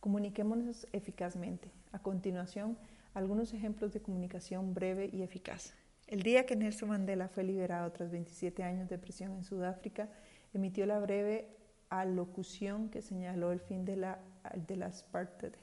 Comuniquémonos 0.00 0.86
eficazmente. 0.92 1.70
A 1.92 1.98
continuación, 1.98 2.78
algunos 3.12 3.52
ejemplos 3.52 3.92
de 3.92 4.00
comunicación 4.00 4.72
breve 4.72 5.10
y 5.12 5.20
eficaz. 5.20 5.74
El 6.06 6.22
día 6.22 6.46
que 6.46 6.56
Nelson 6.56 6.88
Mandela 6.88 7.28
fue 7.28 7.44
liberado 7.44 7.92
tras 7.92 8.10
27 8.10 8.62
años 8.62 8.88
de 8.88 8.96
prisión 8.96 9.32
en 9.32 9.44
Sudáfrica, 9.44 10.08
emitió 10.54 10.86
la 10.86 11.00
breve 11.00 11.54
alocución 11.90 12.88
que 12.88 13.02
señaló 13.02 13.52
el 13.52 13.60
fin 13.60 13.84
de 13.84 13.96
la, 13.96 14.20
de 14.54 14.76
la 14.76 14.86
apartheid. 14.86 15.54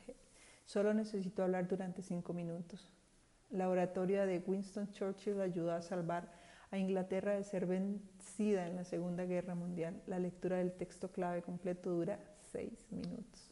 Solo 0.65 0.93
necesitó 0.93 1.43
hablar 1.43 1.67
durante 1.67 2.01
cinco 2.01 2.33
minutos. 2.33 2.89
La 3.49 3.69
oratoria 3.69 4.25
de 4.25 4.43
Winston 4.45 4.91
Churchill 4.91 5.41
ayudó 5.41 5.73
a 5.73 5.81
salvar 5.81 6.31
a 6.71 6.77
Inglaterra 6.77 7.33
de 7.33 7.43
ser 7.43 7.65
vencida 7.65 8.65
en 8.65 8.77
la 8.77 8.85
Segunda 8.85 9.25
Guerra 9.25 9.55
Mundial. 9.55 10.01
La 10.07 10.19
lectura 10.19 10.57
del 10.57 10.71
texto 10.71 11.11
clave 11.11 11.41
completo 11.41 11.91
dura 11.91 12.19
seis 12.51 12.87
minutos. 12.91 13.51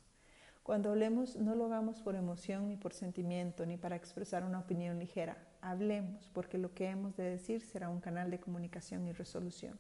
Cuando 0.64 0.92
hablemos, 0.92 1.36
no 1.36 1.56
lo 1.56 1.66
hagamos 1.66 2.02
por 2.02 2.16
emoción 2.16 2.70
ni 2.70 2.78
por 2.78 2.94
sentimiento, 2.94 3.66
ni 3.66 3.76
para 3.76 3.96
expresar 3.96 4.44
una 4.44 4.60
opinión 4.60 5.00
ligera. 5.00 5.38
Hablemos, 5.62 6.30
porque 6.32 6.58
lo 6.58 6.74
que 6.74 6.88
hemos 6.88 7.18
de 7.18 7.24
decir 7.24 7.62
será 7.62 7.90
un 7.90 8.00
canal 8.00 8.30
de 8.30 8.40
comunicación 8.40 9.08
y 9.08 9.12
resolución. 9.12 9.78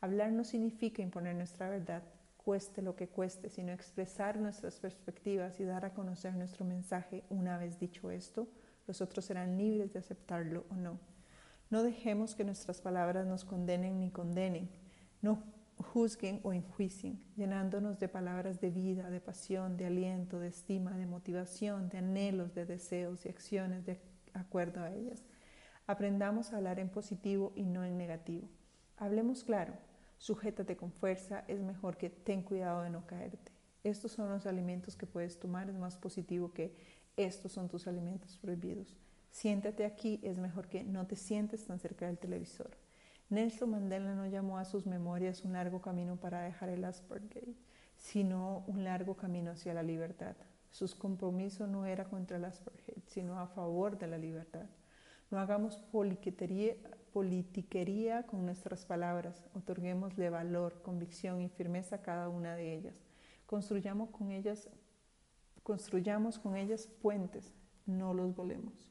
Hablar 0.00 0.32
no 0.32 0.42
significa 0.42 1.02
imponer 1.02 1.36
nuestra 1.36 1.68
verdad, 1.68 2.02
cueste 2.44 2.82
lo 2.82 2.94
que 2.94 3.08
cueste, 3.08 3.48
sino 3.48 3.72
expresar 3.72 4.38
nuestras 4.38 4.78
perspectivas 4.78 5.58
y 5.60 5.64
dar 5.64 5.84
a 5.84 5.94
conocer 5.94 6.34
nuestro 6.34 6.64
mensaje. 6.64 7.24
Una 7.30 7.56
vez 7.56 7.78
dicho 7.78 8.10
esto, 8.10 8.48
los 8.86 9.00
otros 9.00 9.24
serán 9.24 9.56
libres 9.56 9.94
de 9.94 10.00
aceptarlo 10.00 10.66
o 10.70 10.74
no. 10.74 10.98
No 11.70 11.82
dejemos 11.82 12.34
que 12.34 12.44
nuestras 12.44 12.82
palabras 12.82 13.26
nos 13.26 13.44
condenen 13.44 13.98
ni 13.98 14.10
condenen. 14.10 14.68
No 15.22 15.42
juzguen 15.78 16.40
o 16.42 16.52
enjuicien, 16.52 17.20
llenándonos 17.36 17.98
de 17.98 18.08
palabras 18.08 18.60
de 18.60 18.70
vida, 18.70 19.10
de 19.10 19.20
pasión, 19.20 19.76
de 19.76 19.86
aliento, 19.86 20.38
de 20.38 20.48
estima, 20.48 20.92
de 20.92 21.06
motivación, 21.06 21.88
de 21.88 21.98
anhelos, 21.98 22.54
de 22.54 22.66
deseos 22.66 23.24
y 23.24 23.30
acciones 23.30 23.84
de 23.86 23.98
acuerdo 24.34 24.82
a 24.82 24.92
ellas. 24.92 25.24
Aprendamos 25.86 26.52
a 26.52 26.58
hablar 26.58 26.78
en 26.78 26.90
positivo 26.90 27.52
y 27.56 27.64
no 27.64 27.84
en 27.84 27.96
negativo. 27.96 28.48
Hablemos 28.96 29.44
claro, 29.44 29.74
sujétate 30.24 30.74
con 30.74 30.90
fuerza, 30.90 31.44
es 31.48 31.60
mejor 31.60 31.98
que 31.98 32.08
ten 32.08 32.40
cuidado 32.40 32.80
de 32.80 32.88
no 32.88 33.06
caerte. 33.06 33.52
Estos 33.82 34.12
son 34.12 34.30
los 34.30 34.46
alimentos 34.46 34.96
que 34.96 35.04
puedes 35.04 35.38
tomar, 35.38 35.68
es 35.68 35.76
más 35.76 35.98
positivo 35.98 36.50
que 36.54 36.74
estos 37.18 37.52
son 37.52 37.68
tus 37.68 37.86
alimentos 37.86 38.38
prohibidos. 38.38 38.96
Siéntate 39.30 39.84
aquí, 39.84 40.20
es 40.22 40.38
mejor 40.38 40.68
que 40.68 40.82
no 40.82 41.06
te 41.06 41.16
sientes 41.16 41.66
tan 41.66 41.78
cerca 41.78 42.06
del 42.06 42.16
televisor. 42.16 42.70
Nelson 43.28 43.68
Mandela 43.68 44.14
no 44.14 44.26
llamó 44.26 44.56
a 44.56 44.64
sus 44.64 44.86
memorias 44.86 45.44
un 45.44 45.52
largo 45.52 45.82
camino 45.82 46.16
para 46.16 46.40
dejar 46.40 46.70
el 46.70 46.86
apartheid, 46.86 47.54
sino 47.98 48.64
un 48.66 48.82
largo 48.82 49.18
camino 49.18 49.50
hacia 49.50 49.74
la 49.74 49.82
libertad. 49.82 50.36
Su 50.70 50.88
compromiso 50.96 51.66
no 51.66 51.84
era 51.84 52.06
contra 52.06 52.38
el 52.38 52.46
apartheid, 52.46 53.02
sino 53.08 53.38
a 53.38 53.48
favor 53.48 53.98
de 53.98 54.06
la 54.06 54.16
libertad. 54.16 54.64
No 55.30 55.38
hagamos 55.38 55.76
politiquería 57.14 58.24
con 58.24 58.44
nuestras 58.44 58.84
palabras, 58.84 59.46
otorguémosle 59.54 60.28
valor, 60.28 60.82
convicción 60.82 61.40
y 61.40 61.48
firmeza 61.48 61.96
a 61.96 62.02
cada 62.02 62.28
una 62.28 62.56
de 62.56 62.74
ellas. 62.74 62.96
Construyamos 63.46 64.10
con 64.10 64.30
ellas 64.30 64.68
Construyamos 65.64 66.38
con 66.38 66.56
ellas 66.56 66.86
puentes, 67.00 67.54
no 67.86 68.12
los 68.12 68.36
volemos. 68.36 68.86